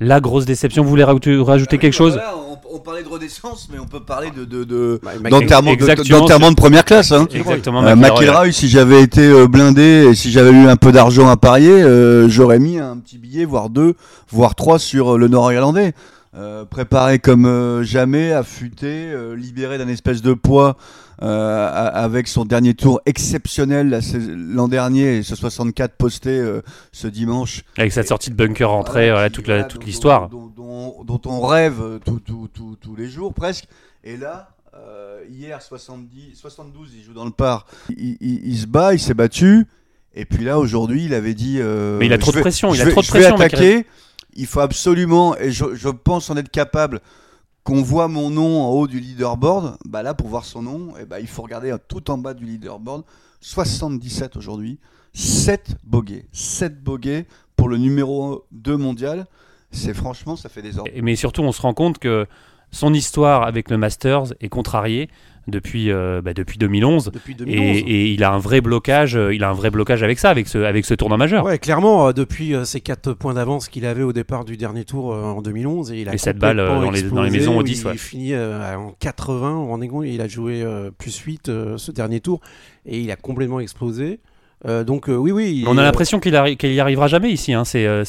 la 0.00 0.20
grosse 0.20 0.44
déception. 0.44 0.82
Vous 0.82 0.88
voulez 0.90 1.04
rajouter, 1.04 1.36
rajouter 1.36 1.76
Ah 1.78 1.82
quelque 1.82 1.92
bah 1.94 1.98
chose 1.98 2.12
voilà, 2.14 2.34
on, 2.36 2.76
on 2.76 2.78
parlait 2.78 3.02
de 3.02 3.08
renaissance, 3.08 3.68
mais 3.72 3.78
on 3.78 3.86
peut 3.86 4.00
parler 4.00 4.30
de, 4.30 4.44
de, 4.44 4.64
de- 4.64 5.00
Bah, 5.02 5.12
d'enterrement 5.30 5.74
de, 5.74 6.54
première 6.54 6.84
classe. 6.84 7.12
Hein. 7.12 7.26
Exactement, 7.32 7.82
Euh, 7.84 8.50
si 8.52 8.68
j'avais 8.68 9.02
été 9.02 9.22
euh, 9.22 9.46
blindé 9.46 10.08
et 10.10 10.14
si 10.14 10.30
j'avais 10.30 10.50
eu 10.50 10.68
un 10.68 10.76
peu 10.76 10.92
d'argent 10.92 11.28
à 11.28 11.36
parier, 11.36 11.70
euh, 11.70 12.28
j'aurais 12.28 12.58
mis 12.58 12.78
un 12.78 12.96
petit 12.98 13.18
billet, 13.18 13.44
voire 13.44 13.70
deux, 13.70 13.94
voire 14.30 14.54
trois 14.54 14.78
sur 14.78 15.14
euh, 15.14 15.18
le 15.18 15.28
Nord-Irlandais. 15.28 15.92
Euh, 16.36 16.64
préparé 16.66 17.18
comme 17.18 17.46
euh, 17.46 17.82
jamais, 17.82 18.32
affûté, 18.32 18.86
euh, 18.86 19.34
libéré 19.34 19.78
d'un 19.78 19.88
espèce 19.88 20.20
de 20.22 20.34
poids 20.34 20.76
euh, 20.76 21.07
avec 21.26 22.28
son 22.28 22.44
dernier 22.44 22.74
tour 22.74 23.00
exceptionnel 23.06 24.00
l'an 24.52 24.68
dernier 24.68 25.22
ce 25.22 25.34
64 25.34 25.94
posté 25.96 26.30
euh, 26.30 26.62
ce 26.92 27.08
dimanche. 27.08 27.62
Avec 27.76 27.92
cette 27.92 28.08
sortie 28.08 28.30
de 28.30 28.34
bunker 28.36 28.70
rentrée, 28.70 29.10
Voilà, 29.10 29.30
toute, 29.30 29.48
l'histoire. 29.84 30.28
Dont, 30.28 30.46
dont- 30.56 31.04
dont 31.04 31.20
on 31.26 31.40
rêve 31.46 31.80
euh, 31.80 31.98
tout- 32.04 32.20
tout- 32.20 32.48
tout- 32.52 32.76
tous 32.80 32.94
les 32.96 33.08
jours 33.08 33.34
presque. 33.34 33.64
Et 34.04 34.16
là, 34.16 34.50
euh, 34.74 35.20
hier 35.30 35.60
70, 35.60 36.34
72, 36.36 36.90
il 36.96 37.02
joue 37.02 37.12
dans 37.14 37.24
le 37.24 37.30
par. 37.30 37.66
Il, 37.90 38.16
il- 38.20 38.40
il 38.46 38.56
se 38.58 38.66
bat, 38.66 38.94
il 38.94 39.00
s'est 39.00 39.14
battu. 39.14 39.66
Et 40.14 40.24
puis 40.24 40.44
là, 40.44 40.58
aujourd'hui, 40.58 41.04
il 41.04 41.14
avait 41.14 41.34
dit. 41.34 41.56
euh, 41.60 41.98
Mais 41.98 42.06
il 42.06 42.12
a 42.12 42.18
trop 42.18 42.30
de 42.30 42.36
vais- 42.36 42.42
pression, 42.42 42.72
il 42.74 42.80
a 42.80 42.84
vais- 42.84 42.92
trop 42.92 43.02
de 43.02 43.06
pression, 43.06 43.34
attaquer. 43.36 43.86
Il 44.36 44.46
faut 44.46 44.60
absolument, 44.60 45.36
et 45.36 45.50
je, 45.50 45.64
je 45.74 45.88
pense 45.88 46.30
en 46.30 46.36
être 46.36 46.50
capable, 46.50 47.00
qu'on 47.68 47.82
voit 47.82 48.08
mon 48.08 48.30
nom 48.30 48.62
en 48.62 48.70
haut 48.70 48.86
du 48.86 48.98
leaderboard. 48.98 49.76
Bah 49.84 50.02
là, 50.02 50.14
pour 50.14 50.28
voir 50.28 50.46
son 50.46 50.62
nom, 50.62 50.96
et 50.96 51.04
bah, 51.04 51.20
il 51.20 51.26
faut 51.26 51.42
regarder 51.42 51.76
tout 51.86 52.10
en 52.10 52.16
bas 52.16 52.32
du 52.32 52.46
leaderboard. 52.46 53.04
77 53.42 54.38
aujourd'hui. 54.38 54.78
7 55.12 55.76
bogeys. 55.84 56.24
7 56.32 56.82
bogeys 56.82 57.26
pour 57.56 57.68
le 57.68 57.76
numéro 57.76 58.46
2 58.52 58.78
mondial. 58.78 59.26
C'est 59.70 59.92
franchement, 59.92 60.34
ça 60.34 60.48
fait 60.48 60.62
des 60.62 60.78
ordres. 60.78 60.90
Mais 61.02 61.14
surtout, 61.14 61.42
on 61.42 61.52
se 61.52 61.60
rend 61.60 61.74
compte 61.74 61.98
que 61.98 62.26
son 62.70 62.94
histoire 62.94 63.42
avec 63.42 63.68
le 63.68 63.76
Masters 63.76 64.32
est 64.40 64.48
contrariée 64.48 65.10
depuis, 65.48 65.90
euh, 65.90 66.20
bah, 66.22 66.34
depuis 66.34 66.58
2011. 66.58 67.10
Depuis 67.12 67.32
Et, 67.32 67.36
2011. 67.36 67.76
et 67.86 68.10
il 68.12 68.22
a 68.24 68.30
un 68.32 68.38
vrai 68.38 68.60
blocage, 68.60 69.16
euh, 69.16 69.34
il 69.34 69.42
a 69.44 69.50
un 69.50 69.54
vrai 69.54 69.70
blocage 69.70 70.02
avec 70.02 70.18
ça, 70.18 70.30
avec 70.30 70.46
ce, 70.48 70.58
avec 70.58 70.84
ce 70.84 70.94
tournoi 70.94 71.16
majeur. 71.18 71.44
Ouais, 71.44 71.58
clairement, 71.58 72.08
euh, 72.08 72.12
depuis 72.12 72.54
euh, 72.54 72.64
ces 72.64 72.80
4 72.80 73.12
points 73.14 73.34
d'avance 73.34 73.68
qu'il 73.68 73.86
avait 73.86 74.02
au 74.02 74.12
départ 74.12 74.44
du 74.44 74.56
dernier 74.56 74.84
tour 74.84 75.06
en 75.14 75.42
2011, 75.42 75.92
et 75.92 76.00
il 76.02 76.08
a 76.08 76.14
Et 76.14 76.18
cette 76.18 76.38
balle, 76.38 76.58
dans 76.58 76.90
les- 76.90 77.02
dans 77.02 77.22
les 77.22 77.30
maisons 77.30 77.56
au 77.56 77.60
où 77.60 77.62
10, 77.62 77.80
Il 77.82 77.86
ouais. 77.88 77.96
finit 77.96 78.36
en 78.36 78.92
80, 79.00 79.52
vous 79.54 79.62
vous 79.64 79.68
rendez 79.68 79.88
compte, 79.88 80.04
il 80.06 80.20
a 80.20 80.28
joué 80.28 80.64
plus 80.98 81.16
8 81.18 81.48
euh, 81.48 81.76
ce 81.78 81.90
dernier 81.92 82.20
tour, 82.20 82.40
et 82.86 82.98
il 83.00 83.10
a 83.10 83.16
complètement 83.16 83.60
explosé. 83.60 84.20
Euh, 84.66 84.82
donc 84.82 85.08
euh, 85.08 85.14
oui, 85.14 85.30
oui. 85.30 85.64
On 85.68 85.78
a 85.78 85.82
l'impression 85.82 86.18
qu'il 86.18 86.34
arri- 86.34 86.56
qu'il 86.56 86.72
y 86.74 86.80
arrivera 86.80 87.06
jamais 87.06 87.30
ici. 87.30 87.52
hein. 87.54 87.64
C'est, 87.64 87.86
euh, 87.86 88.02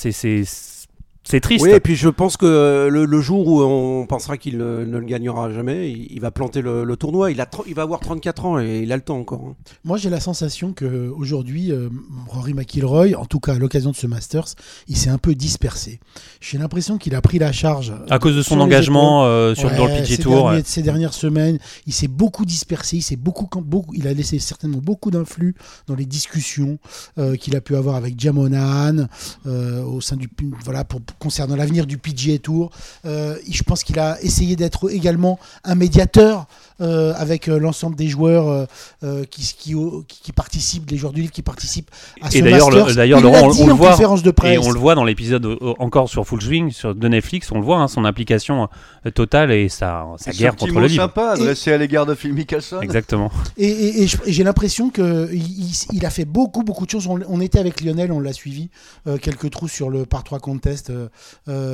c'est, 1.30 1.40
triste. 1.40 1.64
Oui, 1.66 1.72
et 1.72 1.80
puis 1.80 1.96
je 1.96 2.10
pense 2.10 2.38
que 2.38 2.46
euh, 2.46 2.90
le, 2.90 3.06
le 3.06 3.22
jour 3.22 3.48
où 3.48 3.62
on 3.62 4.06
pensera 4.08 4.38
qu'il 4.38 4.62
euh, 4.62 4.86
ne 4.86 4.98
le 4.98 5.06
gagnera 5.06 5.52
jamais, 5.52 5.92
il, 5.92 6.08
il 6.12 6.20
va 6.22 6.32
planter 6.32 6.62
le, 6.62 6.84
le 6.84 6.96
tournoi. 6.98 7.32
Il, 7.32 7.40
a 7.42 7.50
il 7.68 7.76
va 7.76 7.84
avoir 7.84 8.00
34 8.00 8.46
ans 8.46 8.60
et 8.60 8.80
il 8.84 8.92
a 8.92 8.96
le 8.96 9.02
temps 9.02 9.18
encore. 9.20 9.42
hein. 9.50 9.56
Moi, 9.84 9.98
j'ai 9.98 10.10
la 10.10 10.20
sensation 10.20 10.74
que 10.74 11.10
aujourd'hui, 11.10 11.72
euh, 11.72 11.90
Rory 12.28 12.54
McIlroy, 12.54 13.16
en 13.16 13.26
tout 13.26 13.40
cas 13.40 13.54
à 13.54 13.60
l'occasion 13.60 13.92
de 13.92 13.96
ce 13.96 14.08
Masters, 14.08 14.56
il 14.88 14.98
s'est 14.98 15.10
un 15.10 15.18
peu 15.18 15.36
dispersé. 15.36 16.00
J'ai 16.42 16.58
l'impression 16.58 16.98
qu'il 16.98 17.16
a 17.16 17.22
pris 17.22 17.40
la 17.40 17.52
charge. 17.52 17.94
À 18.10 18.20
cause 18.20 18.36
de 18.36 18.42
son 18.42 18.60
engagement 18.60 19.26
euh, 19.26 19.54
sur, 19.56 19.70
dans 19.72 19.86
le 19.86 19.92
Ouais, 19.94 20.00
PG 20.02 20.18
Tour. 20.20 20.44
derniers- 20.50 20.64
ces 20.66 20.82
dernières 20.82 21.14
semaines, 21.14 21.60
il 21.88 21.94
s'est 21.94 22.08
beaucoup 22.08 22.46
dispersé, 22.46 22.98
il, 22.98 23.02
s'est 23.02 23.16
beaucoup, 23.16 23.48
beaucoup, 23.62 23.94
il 23.94 24.08
a 24.08 24.14
laissé 24.14 24.40
certainement 24.40 24.80
beaucoup 24.82 25.12
d'influx 25.12 25.56
dans 25.88 25.96
les 25.96 26.06
discussions 26.06 26.78
euh, 27.18 27.36
qu'il 27.36 27.56
a 27.56 27.62
pu 27.62 27.76
avoir 27.76 27.96
avec 27.96 28.20
Jamonan 28.20 29.08
euh, 29.46 29.84
au 29.84 30.02
sein 30.02 30.16
du 30.16 30.30
voilà 30.64 30.84
pour, 30.84 31.02
concernant 31.20 31.56
l'avenir 31.56 31.86
du 31.86 31.98
PGA 31.98 32.38
Tour. 32.40 32.72
Euh, 33.06 33.36
je 33.50 33.62
pense 33.64 33.84
qu'il 33.84 34.00
a 34.00 34.18
essayé 34.22 34.56
d'être 34.56 34.90
également 34.92 35.38
un 35.64 35.76
médiateur 35.76 36.46
euh, 36.82 37.14
avec 37.18 37.48
euh, 37.50 37.60
l'ensemble 37.60 37.96
des 37.96 38.08
joueurs 38.08 38.68
qui, 39.30 39.42
qui, 39.58 39.76
qui, 40.08 40.22
qui 40.24 40.32
participent, 40.32 40.90
les 40.90 40.98
joueurs 40.98 41.14
du 41.14 41.22
livre 41.22 41.34
qui 41.34 41.42
participent 41.42 41.92
à 42.22 42.32
ce 42.32 42.38
Et 42.38 42.42
d'ailleurs, 42.42 42.70
Laurent, 42.70 43.50
on- 43.52 43.68
le 43.68 43.74
en 43.74 43.76
voit, 43.76 43.92
conférence 43.92 44.24
de 44.24 44.30
Et 44.30 44.34
presse. 44.34 44.60
on 44.64 44.72
le 44.72 44.80
voit 44.80 44.96
dans 44.96 45.04
l'épisode 45.04 45.58
encore 45.80 46.10
sur 46.10 46.26
Full 46.26 46.42
Swing 46.42 46.72
sur, 46.72 46.96
de 46.96 47.08
Netflix, 47.08 47.52
on 47.52 47.60
le 47.60 47.66
voit, 47.66 47.78
hein, 47.80 47.88
son 47.88 48.06
implication 48.06 48.70
totale 49.14 49.52
et 49.52 49.70
sa, 49.70 50.06
Et 50.28 50.32
guerre 50.32 50.56
contre 50.56 50.80
le 50.80 50.88
livre. 50.88 51.04
sympa 51.04 51.32
adressé 51.32 51.72
à 51.74 51.78
l'égard 51.78 52.06
de 52.06 52.16
Phil 52.16 52.34
Mickelson. 52.34 52.80
Exactement. 52.82 53.30
Et, 53.58 53.68
et- 53.68 54.04
et 54.04 54.08
et 54.26 54.32
j'ai 54.32 54.44
l'impression 54.44 54.90
que 54.90 55.30
il, 55.34 55.42
il- 55.42 55.76
il 55.94 56.06
a 56.06 56.10
fait 56.10 56.26
beaucoup 56.26 56.64
beaucoup 56.64 56.86
de 56.86 56.92
choses. 56.92 57.08
On, 57.08 57.20
on 57.28 57.42
était 57.42 57.60
avec 57.60 57.82
Lionel, 57.82 58.12
on 58.12 58.20
l'a 58.20 58.34
suivi 58.34 58.70
euh, 59.08 59.18
quelques 59.18 59.50
trous 59.52 59.68
sur 59.68 59.90
le 59.90 60.06
par 60.06 60.24
3 60.24 60.40
contest 60.40 60.92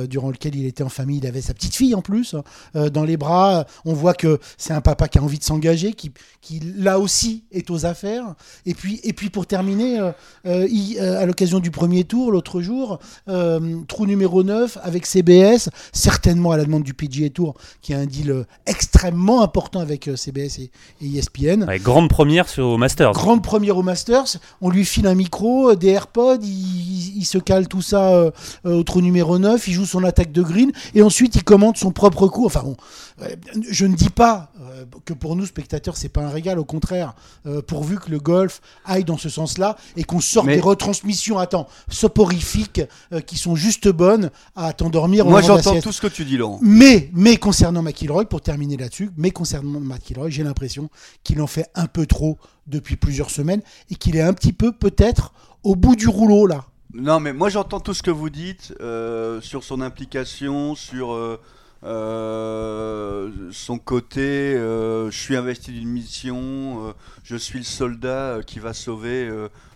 durant 0.06 0.30
lequel 0.30 0.54
il 0.56 0.66
était 0.66 0.82
en 0.82 0.88
famille. 0.88 1.18
Il 1.18 1.26
avait 1.26 1.40
sa 1.40 1.54
petite 1.54 1.74
fille 1.74 1.94
en 1.94 2.02
plus 2.02 2.34
euh, 2.74 2.88
dans 2.90 3.04
les 3.04 3.16
bras. 3.16 3.66
On 3.84 3.92
voit 3.94 4.14
que 4.14 4.38
c'est 4.58 4.72
un 4.72 4.80
papa 4.80 5.08
qui 5.08 5.18
a 5.18 5.22
envie 5.22 5.38
de 5.38 5.44
s'engager, 5.44 5.92
qui, 5.92 6.12
qui 6.40 6.60
là 6.76 6.98
aussi 6.98 7.44
est 7.52 7.70
aux 7.70 7.86
affaires. 7.86 8.34
Et 8.66 8.74
puis 8.74 9.00
et 9.04 9.12
puis 9.12 9.30
pour 9.30 9.46
terminer, 9.46 9.98
euh, 10.00 10.12
euh, 10.46 10.66
il- 10.70 10.98
euh, 10.98 11.20
à 11.20 11.26
l'occasion 11.26 11.60
du 11.60 11.70
premier 11.70 12.04
tour 12.04 12.30
l'autre 12.32 12.60
jour, 12.60 12.98
euh, 13.28 13.80
trou 13.88 14.06
numéro 14.06 14.42
9 14.42 14.78
avec 14.82 15.06
CBS, 15.06 15.68
certainement 15.92 16.52
à 16.52 16.56
la 16.56 16.64
demande 16.64 16.82
du 16.82 16.94
PGA 16.94 17.30
Tour, 17.30 17.54
qui 17.82 17.94
a 17.94 17.98
un 17.98 18.06
deal 18.06 18.30
euh, 18.30 18.44
extrêmement 18.66 19.42
important 19.42 19.80
avec 19.80 20.08
euh, 20.08 20.16
CBS 20.16 20.58
et, 20.58 20.70
et 21.00 21.18
ESPN. 21.18 21.64
Ouais, 21.66 21.78
grande 21.78 22.08
première 22.08 22.48
sur 22.48 22.66
au 22.66 22.76
Masters. 22.78 23.12
Grande 23.12 23.42
première 23.42 23.76
au 23.76 23.82
Masters, 23.82 24.36
on 24.60 24.70
lui 24.70 24.84
file 24.84 25.06
un 25.06 25.14
micro, 25.14 25.70
euh, 25.70 25.76
des 25.76 25.88
AirPods, 25.88 26.38
il, 26.42 26.48
il- 26.48 27.18
il 27.18 27.24
se 27.24 27.38
cale 27.38 27.66
tout 27.68 27.82
ça 27.82 28.10
euh, 28.14 28.30
euh, 28.66 28.74
au 28.78 28.82
trou 28.82 29.00
numéro 29.00 29.15
9, 29.24 29.68
il 29.68 29.72
joue 29.74 29.86
son 29.86 30.04
attaque 30.04 30.32
de 30.32 30.42
green, 30.42 30.72
et 30.94 31.02
ensuite 31.02 31.34
il 31.34 31.44
commente 31.44 31.76
son 31.76 31.90
propre 31.90 32.28
coup. 32.28 32.46
Enfin 32.46 32.62
bon, 32.62 32.76
euh, 33.22 33.28
je 33.70 33.86
ne 33.86 33.94
dis 33.94 34.10
pas 34.10 34.50
euh, 34.60 34.84
que 35.04 35.12
pour 35.12 35.36
nous, 35.36 35.46
spectateurs, 35.46 35.96
c'est 35.96 36.08
pas 36.08 36.22
un 36.22 36.30
régal, 36.30 36.58
au 36.58 36.64
contraire, 36.64 37.14
euh, 37.46 37.62
pourvu 37.62 37.98
que 37.98 38.10
le 38.10 38.18
golf 38.18 38.60
aille 38.84 39.04
dans 39.04 39.18
ce 39.18 39.28
sens-là, 39.28 39.76
et 39.96 40.04
qu'on 40.04 40.20
sorte 40.20 40.46
Mais- 40.46 40.56
des 40.56 40.60
retransmissions, 40.60 41.38
attends, 41.38 41.68
soporifiques, 41.88 42.82
qui 43.26 43.36
sont 43.36 43.54
juste 43.54 43.88
bonnes 43.88 44.30
à 44.54 44.72
t'endormir 44.72 45.26
Moi, 45.26 45.42
j'entends 45.42 45.80
tout 45.80 45.92
ce 45.92 46.00
que 46.00 46.06
tu 46.06 46.24
dis, 46.24 46.36
Laurent. 46.36 46.58
Mais, 46.62 47.10
mais 47.12 47.36
concernant 47.36 47.82
McIlroy, 47.82 48.26
pour 48.26 48.40
terminer 48.40 48.76
là-dessus, 48.76 49.10
mais 49.16 49.30
concernant 49.30 49.80
McIlroy, 49.80 50.30
j'ai 50.30 50.42
l'impression 50.42 50.90
qu'il 51.22 51.40
en 51.40 51.46
fait 51.46 51.70
un 51.74 51.86
peu 51.86 52.06
trop 52.06 52.38
depuis 52.66 52.96
plusieurs 52.96 53.30
semaines 53.30 53.62
et 53.90 53.94
qu'il 53.94 54.16
est 54.16 54.22
un 54.22 54.32
petit 54.32 54.52
peu 54.52 54.72
peut-être 54.72 55.32
au 55.62 55.76
bout 55.76 55.96
du 55.96 56.08
rouleau 56.08 56.46
là. 56.46 56.64
Non, 56.98 57.20
mais 57.20 57.32
moi 57.34 57.50
j'entends 57.50 57.80
tout 57.80 57.92
ce 57.92 58.02
que 58.02 58.10
vous 58.10 58.30
dites 58.30 58.72
euh, 58.80 59.40
sur 59.42 59.62
son 59.64 59.80
implication, 59.82 60.74
sur 60.74 61.12
euh, 61.12 61.38
euh, 61.84 63.30
son 63.52 63.78
côté. 63.78 64.54
euh, 64.54 65.10
je 65.10 65.18
suis 65.18 65.36
investi 65.36 65.72
d'une 65.72 65.88
mission, 65.90 66.88
euh, 66.88 66.92
je 67.22 67.36
suis 67.36 67.58
le 67.58 67.64
soldat 67.64 68.36
euh, 68.38 68.42
qui 68.42 68.60
va 68.60 68.72
sauver 68.72 69.28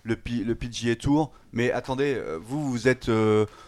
le, 0.03 0.17
P- 0.17 0.45
le 0.45 0.55
PGA 0.55 0.97
Tour. 0.97 1.31
Mais 1.53 1.71
attendez, 1.73 2.19
vous 2.43 2.71
vous 2.71 2.89
êtes 2.89 3.11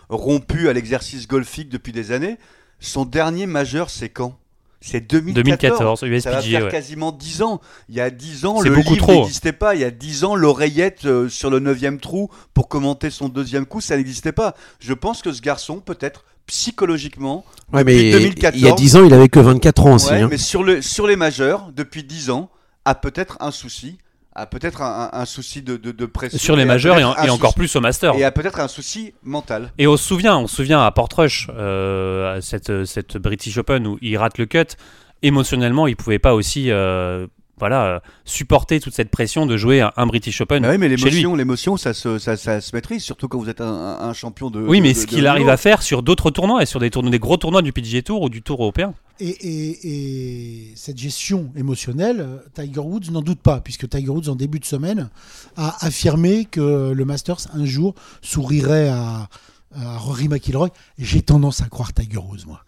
rompu 0.08 0.68
à 0.68 0.72
l'exercice 0.72 1.28
golfique 1.28 1.68
depuis 1.68 1.92
des 1.92 2.10
années. 2.12 2.38
Son 2.80 3.04
dernier 3.04 3.46
majeur, 3.46 3.90
c'est 3.90 4.08
quand? 4.08 4.38
C'est 4.84 5.00
2014. 5.00 5.78
2014, 6.00 6.22
Ça 6.22 6.30
va 6.32 6.42
faire 6.42 6.64
ouais. 6.64 6.70
quasiment 6.70 7.12
10 7.12 7.42
ans. 7.42 7.60
Il 7.88 7.94
y 7.94 8.00
a 8.00 8.10
10 8.10 8.44
ans, 8.46 8.60
le 8.60 8.70
beaucoup 8.70 8.94
livre 8.94 9.12
n'existait 9.12 9.52
pas. 9.52 9.74
Il 9.74 9.80
y 9.80 9.84
a 9.84 9.90
10 9.90 10.24
ans, 10.24 10.34
l'oreillette 10.34 11.04
euh, 11.04 11.28
sur 11.28 11.50
le 11.50 11.60
9 11.60 12.00
trou 12.00 12.28
pour 12.52 12.68
commenter 12.68 13.08
son 13.10 13.28
deuxième 13.28 13.64
coup, 13.64 13.80
ça 13.80 13.96
n'existait 13.96 14.32
pas. 14.32 14.54
Je 14.80 14.92
pense 14.92 15.22
que 15.22 15.32
ce 15.32 15.40
garçon, 15.40 15.78
peut-être 15.80 16.24
psychologiquement, 16.46 17.44
Ouais, 17.72 17.84
Depuis 17.84 18.04
mais 18.04 18.10
2014. 18.12 18.60
il 18.60 18.66
y 18.66 18.68
a 18.68 18.72
10 18.74 18.96
ans, 18.96 19.04
il 19.04 19.14
avait 19.14 19.28
que 19.28 19.40
24 19.40 19.86
ans 19.86 19.94
aussi. 19.94 20.10
ouais, 20.10 20.20
hein. 20.22 20.28
mais 20.30 20.36
sur, 20.36 20.62
le, 20.62 20.82
sur 20.82 21.06
les 21.06 21.16
majeurs, 21.16 21.70
depuis 21.74 22.02
10 22.04 22.30
ans, 22.30 22.50
a 22.84 22.94
peut-être 22.94 23.36
un 23.40 23.50
souci 23.52 23.98
a 24.34 24.46
peut-être 24.46 24.80
un, 24.82 25.24
souci 25.26 25.60
de, 25.62 25.76
de, 25.76 25.92
de 25.92 26.06
pression. 26.06 26.38
Sur 26.38 26.56
les 26.56 26.64
majeurs 26.64 26.98
et, 26.98 27.04
en- 27.04 27.14
et 27.16 27.28
encore 27.30 27.54
plus 27.54 27.74
au 27.76 27.80
master. 27.80 28.14
Et 28.14 28.24
a 28.24 28.30
peut-être 28.32 28.60
un 28.60 28.68
souci 28.68 29.12
mental. 29.22 29.70
Et 29.78 29.86
on 29.86 29.96
se 29.96 30.04
souvient, 30.04 30.38
on 30.38 30.46
se 30.46 30.56
souvient 30.56 30.82
à 30.82 30.90
Portrush, 30.90 31.48
euh, 31.54 32.36
à 32.38 32.40
cette, 32.40 32.84
cette 32.86 33.18
British 33.18 33.58
Open 33.58 33.86
où 33.86 33.98
il 34.00 34.16
rate 34.16 34.38
le 34.38 34.46
cut. 34.46 34.64
Émotionnellement, 35.22 35.86
il 35.86 35.96
pouvait 35.96 36.18
pas 36.18 36.34
aussi, 36.34 36.70
euh, 36.70 37.26
voilà, 37.58 37.84
euh, 37.84 38.00
supporter 38.24 38.80
toute 38.80 38.94
cette 38.94 39.10
pression 39.10 39.46
de 39.46 39.56
jouer 39.56 39.80
un, 39.82 39.92
un 39.96 40.06
British 40.06 40.40
Open. 40.40 40.66
Oui, 40.66 40.78
mais 40.78 40.88
chez 40.96 41.04
lui. 41.04 41.10
l'émotion, 41.10 41.34
l'émotion, 41.36 41.76
ça 41.76 41.94
se, 41.94 42.18
ça, 42.18 42.36
ça 42.36 42.60
se 42.60 42.74
maîtrise, 42.74 43.02
surtout 43.04 43.28
quand 43.28 43.38
vous 43.38 43.48
êtes 43.50 43.60
un, 43.60 44.12
champion 44.14 44.50
de. 44.50 44.60
Oui, 44.60 44.80
mais 44.80 44.92
de- 44.94 44.98
ce 44.98 45.06
qu'il 45.06 45.26
arrive 45.26 45.48
à 45.48 45.56
faire 45.56 45.82
sur 45.82 46.02
d'autres 46.02 46.30
tournois 46.30 46.62
et 46.62 46.66
sur 46.66 46.80
des 46.80 46.90
tournois, 46.90 47.10
des 47.10 47.18
gros 47.18 47.36
tournois 47.36 47.62
du 47.62 47.72
PGA 47.72 48.02
Tour 48.02 48.22
ou 48.22 48.28
du 48.28 48.42
Tour 48.42 48.62
européen. 48.62 48.94
Et, 49.20 49.28
et- 49.28 50.66
et 50.70 50.72
cette 50.74 50.98
gestion 50.98 51.52
émotionnelle, 51.56 52.26
Tiger 52.54 52.80
Woods 52.80 53.10
n'en 53.12 53.22
doute 53.22 53.40
pas, 53.40 53.60
puisque 53.60 53.88
Tiger 53.88 54.08
Woods, 54.08 54.28
en 54.28 54.34
début 54.34 54.58
de 54.58 54.64
semaine, 54.64 55.10
a 55.56 55.84
affirmé 55.84 56.46
que 56.46 56.92
le 56.92 57.04
Masters, 57.04 57.46
un 57.54 57.64
jour, 57.64 57.94
sourirait 58.22 58.88
à, 58.88 59.28
à 59.76 59.98
Rory 59.98 60.28
McIlroy. 60.28 60.70
J'ai 60.98 61.22
tendance 61.22 61.60
à 61.62 61.66
croire 61.66 61.92
Tiger 61.92 62.18
Woods, 62.18 62.46
moi. 62.46 62.64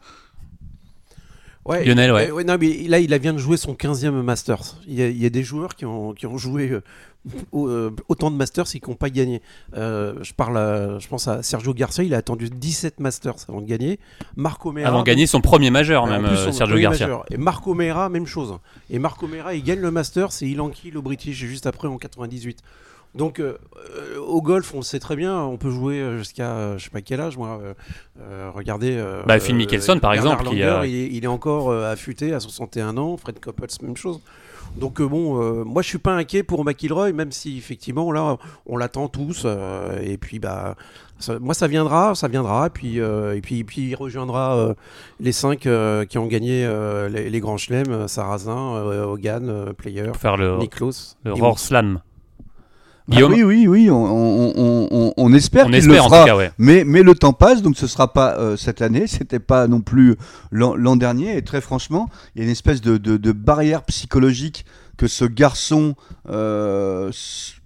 Ouais, 1.66 1.85
Lionel, 1.85 2.12
ouais. 2.12 2.31
euh, 2.31 2.44
non, 2.44 2.57
mais 2.61 2.87
là, 2.88 2.98
il 2.98 3.12
vient 3.18 3.33
de 3.33 3.38
jouer 3.38 3.57
son 3.57 3.72
15e 3.74 4.11
Masters. 4.22 4.77
Il 4.87 4.94
y 4.94 5.03
a, 5.03 5.09
il 5.09 5.22
y 5.22 5.24
a 5.24 5.31
des 5.31 5.42
joueurs 5.42 5.74
qui 5.74 5.87
ont, 5.87 6.12
qui 6.12 6.27
ont 6.27 6.37
joué 6.37 6.68
euh, 6.70 6.83
euh, 7.55 7.90
autant 8.09 8.31
de 8.31 8.37
Masters 8.37 8.66
et 8.74 8.81
qui 8.81 8.90
n'ont 8.90 8.96
pas 8.96 9.09
gagné. 9.09 9.40
Euh, 9.74 10.14
je, 10.22 10.35
parle 10.35 10.59
à- 10.59 10.98
je 10.98 11.09
pense 11.09 11.27
à 11.27 11.42
Sergio 11.42 11.72
Garcia, 11.72 12.05
il 12.05 12.12
a 12.14 12.18
attendu 12.18 12.50
17 12.50 13.00
Masters 13.00 13.37
avant 13.48 13.62
de 13.62 13.66
gagner. 13.66 13.98
Marco 14.37 14.72
Mera. 14.72 14.88
Avant 14.88 15.00
de 15.00 15.07
gagner 15.07 15.27
son 15.27 15.40
premier 15.40 15.70
majeur, 15.70 16.07
même, 16.07 16.27
plus, 16.27 16.37
son 16.37 16.53
Sergio 16.53 16.77
Garcia. 16.79 17.07
majeur. 17.07 17.24
Et 17.31 17.38
Marco 17.38 17.72
Mera, 17.72 18.11
même 18.11 18.27
chose. 18.27 18.59
Et 18.90 18.98
Marco 18.98 19.27
Mera, 19.27 19.55
il 19.55 19.62
gagne 19.64 19.81
le 19.81 19.90
Masters 19.90 20.31
et 20.42 20.46
il 20.46 20.61
enquille 20.61 20.90
le 20.90 21.00
British 21.00 21.37
juste 21.37 21.66
après 21.66 21.88
en 21.88 21.96
98. 21.96 22.59
Donc 23.14 23.38
euh, 23.38 23.59
euh, 23.96 24.18
au 24.18 24.42
golf, 24.42 24.74
on 24.74 24.83
sait 24.83 24.98
très 24.98 25.14
bien, 25.14 25.40
on 25.40 25.57
peut 25.57 25.70
jouer 25.70 26.00
euh, 26.00 26.18
jusqu'à 26.18 26.77
je 26.77 26.85
sais 26.85 26.90
pas 26.90 27.00
quel 27.00 27.20
âge 27.20 27.37
moi. 27.37 27.61
euh, 28.20 28.50
regardez. 28.53 29.00
Bah, 29.27 29.38
Phil 29.38 29.55
Mickelson, 29.55 29.98
par 30.00 30.12
Bernard 30.12 30.40
exemple, 30.40 30.57
Langer, 30.57 30.88
il, 30.88 30.94
est, 30.96 31.07
il 31.12 31.24
est 31.24 31.29
encore 31.29 31.72
affûté 31.72 32.33
à 32.35 32.40
61 32.40 32.96
ans. 32.96 33.16
Fred 33.16 33.38
Couples, 33.40 33.66
même 33.83 33.96
chose. 33.96 34.20
Donc 34.77 35.00
bon, 35.00 35.40
euh, 35.40 35.62
moi 35.62 35.83
je 35.83 35.88
suis 35.88 35.98
pas 35.98 36.14
inquiet 36.16 36.42
pour 36.42 36.64
McIlroy, 36.64 37.12
même 37.12 37.31
si 37.31 37.57
effectivement 37.57 38.11
là 38.11 38.37
on 38.66 38.77
l'attend 38.77 39.07
tous. 39.07 39.42
euh, 39.44 40.00
et 40.03 40.16
puis 40.18 40.40
bah 40.40 40.74
ça- 41.20 41.38
moi 41.38 41.55
ça 41.55 41.68
viendra, 41.68 42.16
ça 42.16 42.27
viendra. 42.27 42.66
Et 42.66 42.70
puis 42.70 42.98
euh, 43.00 43.37
et 43.37 43.40
puis, 43.40 43.62
puis 43.62 43.83
il 43.90 43.94
rejoindra 43.94 44.74
les 45.20 45.31
cinq 45.31 45.68
qui 46.09 46.18
ont 46.18 46.27
gagné 46.27 46.68
les, 47.12 47.31
les 47.31 47.40
grands 47.40 47.59
chelems, 47.59 48.09
Sarrazin, 48.09 48.83
Hogan, 49.07 49.72
Player, 49.79 50.07
Pour 50.07 50.16
faire 50.16 50.37
le, 50.37 50.57
Niklos. 50.59 51.14
le 51.24 51.33
Roar 51.35 51.61
Slam. 51.61 52.00
Ah 53.11 53.14
Guillaume, 53.17 53.33
oui, 53.33 53.43
oui, 53.45 53.67
oui, 53.69 53.90
on, 53.90 54.03
on, 54.05 54.53
on, 54.57 54.88
on- 54.90 55.12
on 55.17 55.33
espère 55.35 55.67
qu'il 55.67 55.88
le 55.88 55.95
fera. 56.09 56.21
tout 56.21 56.27
cas, 56.27 56.37
ouais. 56.37 56.53
Mais, 56.57 56.85
mais 56.85 57.03
le 57.03 57.14
temps 57.14 57.35
passe, 57.35 57.61
donc 57.61 57.77
ce 57.77 57.87
sera 57.87 58.12
pas 58.14 58.38
euh, 58.38 58.57
cette 58.57 58.81
année, 58.81 59.07
c'était 59.07 59.40
pas 59.40 59.67
non 59.69 59.83
plus 59.83 60.17
l'an 60.51 60.97
dernier. 60.97 61.37
Et 61.37 61.43
très 61.43 61.61
franchement, 61.61 62.09
il 62.35 62.38
y 62.38 62.43
a 62.43 62.45
une 62.47 62.51
espèce 62.53 62.81
de, 62.81 62.97
de, 62.97 63.19
de 63.19 63.33
barrière 63.33 63.83
psychologique 63.83 64.64
que 64.97 65.07
ce 65.07 65.27
garçon 65.27 65.97
euh, 66.31 67.11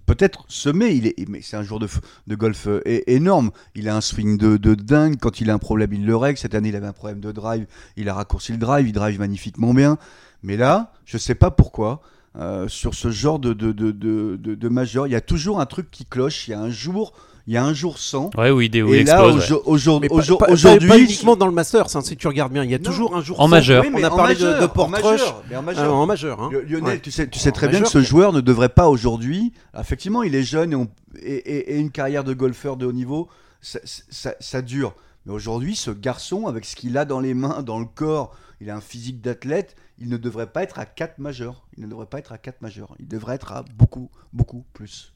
peut-être 0.05 0.43
se 0.49 0.67
met. 0.69 0.95
Il 0.97 1.07
est, 1.07 1.15
mais 1.29 1.39
c'est 1.41 1.55
un 1.55 1.63
jour 1.63 1.79
de, 1.79 1.87
golf 2.35 2.67
euh, 2.67 2.81
énorme. 3.07 3.51
Il 3.75 3.87
a 3.87 3.95
un 3.95 4.01
swing 4.01 4.37
de, 4.37 4.57
de 4.57 4.75
dingue. 4.75 5.15
Quand 5.21 5.39
il 5.39 5.49
a 5.49 5.53
un 5.53 5.57
problème, 5.59 5.93
il 5.93 6.05
le 6.05 6.17
règle. 6.17 6.37
Cette 6.37 6.53
année, 6.55 6.69
il 6.69 6.75
avait 6.75 6.87
un 6.87 6.91
problème 6.93 7.21
de 7.21 7.31
drive. 7.31 7.65
Il 7.95 8.09
a 8.09 8.13
raccourci 8.13 8.51
le 8.51 8.57
drive. 8.57 8.87
Il 8.87 8.93
drive 8.93 9.17
magnifiquement 9.19 9.73
bien. 9.73 9.97
Mais 10.43 10.57
là, 10.57 10.91
je 11.05 11.17
sais 11.17 11.35
pas 11.35 11.51
pourquoi. 11.51 12.01
Euh, 12.37 12.67
sur 12.67 12.93
ce 12.93 13.09
genre 13.09 13.39
de, 13.39 13.53
de, 13.53 13.71
de, 13.71 13.91
de, 13.91 14.37
de, 14.39 14.55
de 14.55 14.69
majeur, 14.69 15.07
il 15.07 15.11
y 15.13 15.15
a 15.15 15.21
toujours 15.21 15.59
un 15.59 15.65
truc 15.65 15.89
qui 15.91 16.05
cloche. 16.05 16.47
Il 16.47 16.51
y 16.51 16.53
a 16.53 16.59
un 16.59 16.69
jour, 16.69 17.13
il 17.47 17.53
y 17.53 17.57
a 17.57 17.63
un 17.65 17.73
jour 17.73 17.97
sans. 17.97 18.29
Ouais, 18.37 18.51
oui, 18.51 18.69
il, 18.71 18.83
où 18.83 18.93
il 18.93 18.99
Et 19.01 19.03
là, 19.03 19.13
explose. 19.25 19.35
ouais. 19.51 19.57
aujo- 19.57 19.63
aujourd- 19.65 20.01
Mais 20.01 20.07
pas- 20.09 20.15
aujourd- 20.15 20.37
pas- 20.39 20.45
pas- 20.45 20.51
aujourd'hui, 20.53 20.87
pas 20.87 20.99
uniquement 20.99 21.35
dans 21.35 21.47
le 21.47 21.51
Masters, 21.51 21.95
hein, 21.95 22.01
si 22.01 22.15
tu 22.15 22.27
regardes 22.27 22.53
bien, 22.53 22.63
il 22.63 22.69
y 22.69 22.75
a 22.75 22.77
Non. 22.77 22.83
toujours 22.83 23.15
un 23.15 23.21
jour 23.21 23.39
En 23.39 23.43
sans. 23.43 23.49
majeur. 23.49 23.83
Oui, 23.83 23.89
mais 23.91 24.01
On 24.01 24.07
a 24.07 24.11
en 24.11 24.15
parlé 24.15 24.35
de- 24.35 24.41
de 24.41 24.63
en 24.65 24.67
Portrush. 24.69 25.01
majeur, 25.03 25.43
mais 25.49 25.55
en 25.55 25.61
majeur. 25.63 25.93
en 25.95 26.05
majeur. 26.05 26.41
Hein. 26.41 26.49
Lio- 26.51 26.61
Lionel, 26.61 26.83
Ouais. 26.95 26.99
tu 26.99 27.09
sais, 27.11 27.27
tu 27.27 27.39
sais 27.39 27.51
très 27.51 27.67
bien 27.67 27.81
que 27.81 27.89
ce 27.89 28.01
joueur 28.01 28.31
ne 28.33 28.41
devrait 28.41 28.69
pas 28.69 28.87
aujourd'hui. 28.89 29.51
Effectivement, 29.79 30.21
il 30.21 30.35
est 30.35 30.43
jeune 30.43 30.71
et, 30.73 30.75
on- 30.75 30.87
et- 31.21 31.33
et- 31.35 31.73
et 31.75 31.79
une 31.79 31.89
carrière 31.91 32.23
de 32.23 32.33
golfeur 32.33 32.77
de 32.77 32.85
haut 32.85 32.91
niveau, 32.93 33.27
ça, 33.61 33.79
ça- 33.83 34.35
ça 34.39 34.61
dure. 34.61 34.93
Mais 35.25 35.33
aujourd'hui, 35.33 35.75
ce 35.75 35.91
garçon, 35.91 36.47
avec 36.47 36.65
ce 36.65 36.75
qu'il 36.75 36.97
a 36.97 37.05
dans 37.05 37.19
les 37.19 37.33
mains, 37.33 37.61
dans 37.61 37.79
le 37.79 37.85
corps, 37.85 38.35
il 38.61 38.69
a 38.69 38.75
un 38.75 38.81
physique 38.81 39.21
d'athlète, 39.21 39.75
il 39.99 40.09
ne 40.09 40.17
devrait 40.17 40.47
pas 40.47 40.63
être 40.63 40.79
à 40.79 40.85
4 40.85 41.19
majeurs. 41.19 41.65
Il 41.77 41.83
ne 41.83 41.89
devrait 41.89 42.05
pas 42.05 42.19
être 42.19 42.31
à 42.31 42.37
4 42.37 42.61
majeurs. 42.61 42.95
Il 42.99 43.07
devrait 43.07 43.35
être 43.35 43.51
à 43.51 43.63
beaucoup, 43.75 44.09
beaucoup 44.33 44.65
plus. 44.73 45.13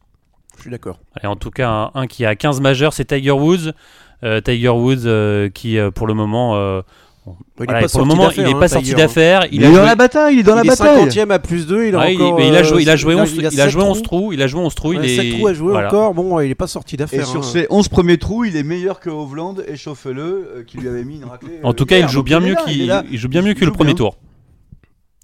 Je 0.56 0.62
suis 0.62 0.72
d'accord. 0.72 1.00
Allez, 1.16 1.28
en 1.28 1.36
tout 1.36 1.50
cas, 1.52 1.70
un, 1.70 1.92
un 1.94 2.08
qui 2.08 2.26
a 2.26 2.36
15 2.36 2.62
majeurs, 2.62 2.94
c'est 2.94 3.06
Tiger 3.06 3.32
Woods. 3.32 3.72
Euh, 4.24 4.39
Tiger 4.39 4.70
Woods 4.70 5.06
euh, 5.06 5.50
qui, 5.50 5.78
euh, 5.78 5.92
pour 5.92 6.08
le 6.08 6.13
moment, 6.13 6.56
euh, 6.56 6.82
Il 7.26 7.66
voilà, 7.66 7.88
pour 7.88 8.00
le 8.02 8.06
moment, 8.06 8.24
d'affaire, 8.26 8.44
il 8.46 8.50
n'est 8.50 8.56
hein, 8.56 8.60
pas 8.60 8.68
sorti 8.68 8.94
d'affaires. 8.94 9.46
Il, 9.52 9.62
Il, 9.62 9.64
est 9.64 9.72
dans 9.72 9.84
la 9.84 9.96
bataille, 9.96 10.34
il 10.34 10.40
est 10.40 10.44
dans 10.44 10.56
la 10.56 10.62
il 10.64 10.68
est 10.68 10.70
bataille. 10.70 11.08
50e 11.08 11.32
à 11.32 11.40
plus 11.40 11.66
2, 11.68 11.86
il 11.88 11.96
a 11.96 12.00
Ouais, 12.00 12.14
il- 12.16 12.22
encore. 12.22 12.38
mais 12.38 12.48
il 12.50 12.56
a 12.56 12.64
joué, 12.64 12.82
il 12.82 12.90
a 12.90 12.96
joué 12.98 13.14
il 13.14 13.20
11, 13.22 13.34
il 13.38 13.46
a 13.46 13.50
il 13.50 13.62
a 13.62 13.70
joué 13.70 13.82
11 13.84 14.02
trous. 14.02 14.18
trous. 14.20 14.34
Il 14.34 14.42
a 14.42 14.48
joué 14.48 14.60
11 14.62 14.76
trous. 14.76 14.90
Ouais, 14.90 14.98
il 15.02 15.06
est 15.06 15.16
sept 15.16 15.38
trous 15.38 15.48
à 15.48 15.54
jouer 15.54 15.72
voilà. 15.72 15.88
encore. 15.88 16.14
Bon, 16.14 16.40
il 16.42 16.52
est 16.52 16.56
pas 16.56 16.68
sorti 16.68 16.96
Et 16.96 16.98
d'affaire. 16.98 17.26
sur 17.26 17.40
hein. 17.40 17.44
ses 17.44 17.68
11 17.70 17.88
premiers 17.88 18.18
trous, 18.18 18.44
il 18.46 18.58
est 18.58 18.64
meilleur 18.64 19.00
que 19.00 19.10
Hovland 19.10 19.56
et 19.68 19.78
Chauffe-le, 19.78 20.22
euh, 20.22 20.64
qui 20.66 20.78
lui 20.78 20.88
avait 20.90 21.06
mis 21.06 21.16
une 21.18 21.26
raclée. 21.26 21.60
En 21.64 21.70
euh, 21.70 21.74
tout 21.74 21.86
cas, 21.86 21.98
il 22.00 22.10
joue 22.10 22.24
bien 22.24 22.40
mieux 22.42 22.56
qu'il 22.66 22.92
il 23.12 23.18
joue 23.18 23.30
bien 23.30 23.42
Il 23.42 23.48
mieux 23.48 23.54
que 23.54 23.64
le 23.66 23.72
premier 23.72 23.96
tour. 23.96 24.18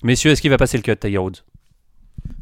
Messieurs, 0.04 0.32
est-ce 0.32 0.42
qu'il 0.42 0.52
va 0.52 0.58
passer 0.58 0.78
le 0.78 0.84
cut, 0.84 0.96
Tiger 0.96 1.18
Woods? 1.18 1.44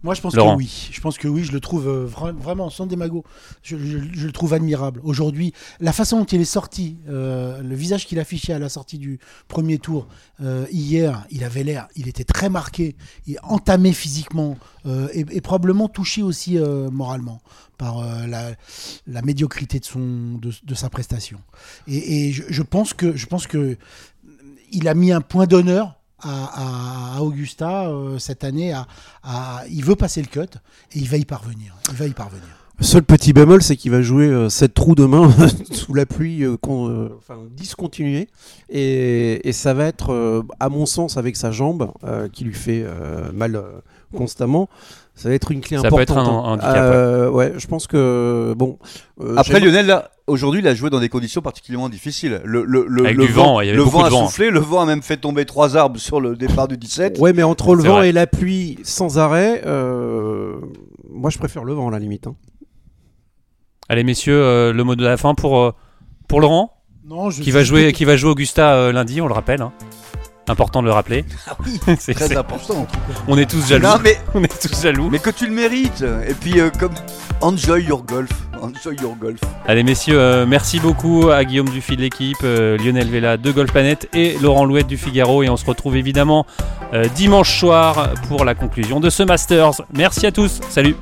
Moi, 0.03 0.13
je 0.13 0.21
pense 0.21 0.35
Laurent. 0.35 0.53
que 0.53 0.57
oui. 0.59 0.89
Je 0.91 1.01
pense 1.01 1.17
que 1.17 1.27
oui, 1.27 1.43
je 1.43 1.51
le 1.51 1.59
trouve 1.59 1.87
euh, 1.87 2.07
vra- 2.07 2.31
vraiment 2.35 2.69
sans 2.69 2.85
démago. 2.85 3.23
Je, 3.63 3.77
je- 3.77 3.97
je 4.13 4.25
le 4.27 4.31
trouve 4.31 4.53
admirable. 4.53 5.01
Aujourd'hui, 5.03 5.53
la 5.79 5.91
façon 5.91 6.19
dont 6.19 6.25
il 6.25 6.39
est 6.41 6.45
sorti, 6.45 6.97
euh, 7.09 7.61
le 7.61 7.75
visage 7.75 8.05
qu'il 8.05 8.19
affichait 8.19 8.53
à 8.53 8.59
la 8.59 8.69
sortie 8.69 8.97
du 8.99 9.19
premier 9.47 9.79
tour 9.79 10.07
euh, 10.41 10.65
hier, 10.71 11.25
il 11.31 11.43
avait 11.43 11.63
l'air, 11.63 11.87
il 11.95 12.07
était 12.07 12.23
très 12.23 12.49
marqué, 12.49 12.95
il 13.25 13.37
entamé 13.43 13.91
physiquement 13.91 14.57
euh, 14.85 15.07
et, 15.13 15.25
et 15.31 15.41
probablement 15.41 15.87
touché 15.89 16.21
aussi 16.21 16.57
moralement 16.91 17.41
par 17.77 18.01
la, 18.27 18.51
la 19.05 19.21
médiocrité 19.21 19.79
de 19.79 19.85
son 19.85 20.37
de, 20.41 20.51
de 20.63 20.75
sa 20.75 20.89
prestation. 20.89 21.39
Et, 21.87 22.27
et 22.27 22.31
je, 22.31 22.43
je 22.49 22.61
pense 22.63 22.93
que 22.93 23.15
je 23.15 23.25
pense 23.25 23.45
que 23.47 23.77
il 24.71 24.87
a 24.87 24.93
mis 24.95 25.11
un 25.11 25.21
point 25.21 25.45
d'honneur 25.45 25.96
à, 26.21 27.21
Augusta 27.21 27.89
euh, 27.89 28.19
cette 28.19 28.43
année. 28.43 28.73
Il 29.69 29.83
veut 29.83 29.95
passer 29.95 30.21
le 30.21 30.27
cut 30.27 30.57
et 30.93 30.99
il 30.99 31.09
va 31.09 31.17
y 31.17 31.25
parvenir. 31.25 31.75
Il 31.89 31.95
va 31.95 32.05
y 32.05 32.13
parvenir. 32.13 32.47
Seul 32.79 33.01
petit 33.01 33.33
bémol, 33.33 33.63
c'est 33.63 33.75
qu'il 33.75 33.89
va 33.89 34.03
jouer 34.03 34.49
7 34.51 34.71
trous 34.71 34.93
demain 34.93 35.33
sous 35.71 35.95
la 35.95 36.05
pluie, 36.05 36.43
euh, 36.43 36.57
euh, 36.67 37.09
enfin 37.17 37.39
discontinuée. 37.55 38.27
Et, 38.69 39.51
ça 39.51 39.73
va 39.73 39.85
être, 39.85 40.13
euh, 40.13 40.43
à 40.59 40.69
mon 40.69 40.85
sens, 40.85 41.17
avec 41.17 41.37
sa 41.37 41.51
jambe 41.51 41.91
euh, 42.03 42.29
qui 42.29 42.43
lui 42.43 42.53
fait 42.53 42.83
euh, 42.85 43.31
mal 43.31 43.55
euh, 43.55 43.81
constamment, 44.15 44.69
ça 45.17 45.27
va 45.29 45.35
être 45.35 45.51
une 45.51 45.59
clé 45.61 45.75
Ça 45.77 45.81
peut 45.83 45.87
importante. 45.87 46.17
être 46.17 46.29
un- 46.29 46.31
un 46.31 46.51
handicap, 46.53 46.75
Euh, 46.77 47.29
ouais. 47.29 47.53
je 47.57 47.67
pense 47.67 47.87
que 47.87 48.53
bon. 48.55 48.77
euh, 49.21 49.35
Après, 49.35 49.59
Lionel, 49.59 49.85
là, 49.87 50.11
aujourd'hui, 50.27 50.61
il 50.61 50.67
a 50.67 50.73
joué 50.75 50.89
dans 50.89 50.99
des 50.99 51.09
conditions 51.09 51.41
particulièrement 51.41 51.89
difficiles. 51.89 52.39
Le, 52.45 52.63
le, 52.63 52.85
le, 52.87 53.05
Avec 53.05 53.17
le 53.17 53.25
du 53.25 53.31
vent, 53.33 53.59
il 53.59 53.65
y 53.65 53.69
avait 53.69 53.77
le 53.77 53.83
beaucoup 53.83 53.97
vent 53.97 54.03
de 54.03 54.07
a 54.07 54.09
vent. 54.11 54.25
soufflé, 54.27 54.49
le 54.51 54.59
vent 54.59 54.81
a 54.81 54.85
même 54.85 55.01
fait 55.01 55.17
tomber 55.17 55.43
trois 55.45 55.75
arbres 55.75 55.99
sur 55.99 56.21
le 56.21 56.35
départ 56.35 56.67
du 56.69 56.77
17. 56.77 57.17
Ouais, 57.19 57.33
mais 57.33 57.43
entre 57.43 57.75
le 57.75 57.83
vent 57.83 57.95
vrai. 57.97 58.09
et 58.09 58.11
la 58.13 58.27
pluie 58.27 58.77
sans 58.83 59.17
arrêt, 59.17 59.63
euh, 59.65 60.55
moi 61.11 61.29
je 61.31 61.37
préfère 61.39 61.63
le 61.65 61.73
vent 61.73 61.87
à 61.89 61.91
la 61.91 61.99
limite. 61.99 62.27
hein. 62.27 62.35
Allez, 63.89 64.03
messieurs, 64.03 64.39
euh, 64.41 64.73
le 64.73 64.83
mot 64.83 64.95
de 64.95 65.03
la 65.03 65.17
fin 65.17 65.33
pour, 65.33 65.57
euh, 65.59 65.71
pour 66.27 66.41
Laurent, 66.41 66.73
Non, 67.05 67.29
je 67.29 67.41
qui 67.41 67.51
va 67.51 67.63
jouer, 67.63 67.93
qui 67.93 68.03
va 68.05 68.17
jouer 68.17 68.29
Augusta 68.31 68.73
euh, 68.75 68.91
lundi, 68.91 69.21
on 69.21 69.27
le 69.27 69.33
rappelle. 69.33 69.61
hein. 69.61 69.71
Important 70.49 70.81
de 70.81 70.87
le 70.87 70.93
rappeler. 70.93 71.25
C'est- 71.99 72.13
Très 72.13 72.27
c'est- 72.29 72.37
important. 72.37 72.87
on 73.27 73.37
est 73.37 73.49
tous 73.49 73.67
jaloux. 73.67 73.85
Non, 73.87 73.97
mais, 74.01 74.17
On 74.33 74.43
est 74.43 74.61
tous 74.61 74.81
jaloux. 74.81 75.09
mais 75.09 75.19
que 75.19 75.29
tu 75.29 75.45
le 75.47 75.53
mérites. 75.53 76.03
Et 76.27 76.33
puis, 76.33 76.59
euh, 76.59 76.69
comme 76.79 76.93
enjoy 77.41 77.83
your 77.83 78.03
golf. 78.03 78.29
Enjoy 78.61 78.95
your 79.01 79.15
golf. 79.15 79.39
Allez 79.67 79.83
messieurs, 79.83 80.19
euh, 80.19 80.45
merci 80.47 80.79
beaucoup 80.79 81.29
à 81.29 81.43
Guillaume 81.43 81.69
Dufy 81.69 81.95
de 81.95 82.01
l'équipe, 82.01 82.37
euh, 82.43 82.77
Lionel 82.77 83.07
Vella 83.09 83.37
de 83.37 83.51
Golf 83.51 83.71
Planet 83.71 84.07
et 84.13 84.37
Laurent 84.41 84.65
Louette 84.65 84.87
du 84.87 84.97
Figaro. 84.97 85.43
Et 85.43 85.49
on 85.49 85.57
se 85.57 85.65
retrouve 85.65 85.95
évidemment 85.95 86.45
dimanche 87.15 87.59
soir 87.59 88.11
pour 88.29 88.45
la 88.45 88.55
conclusion 88.55 88.99
de 89.01 89.09
ce 89.09 89.21
Masters. 89.23 89.71
Merci 89.93 90.25
à 90.25 90.31
tous, 90.31 90.61
salut 90.69 90.95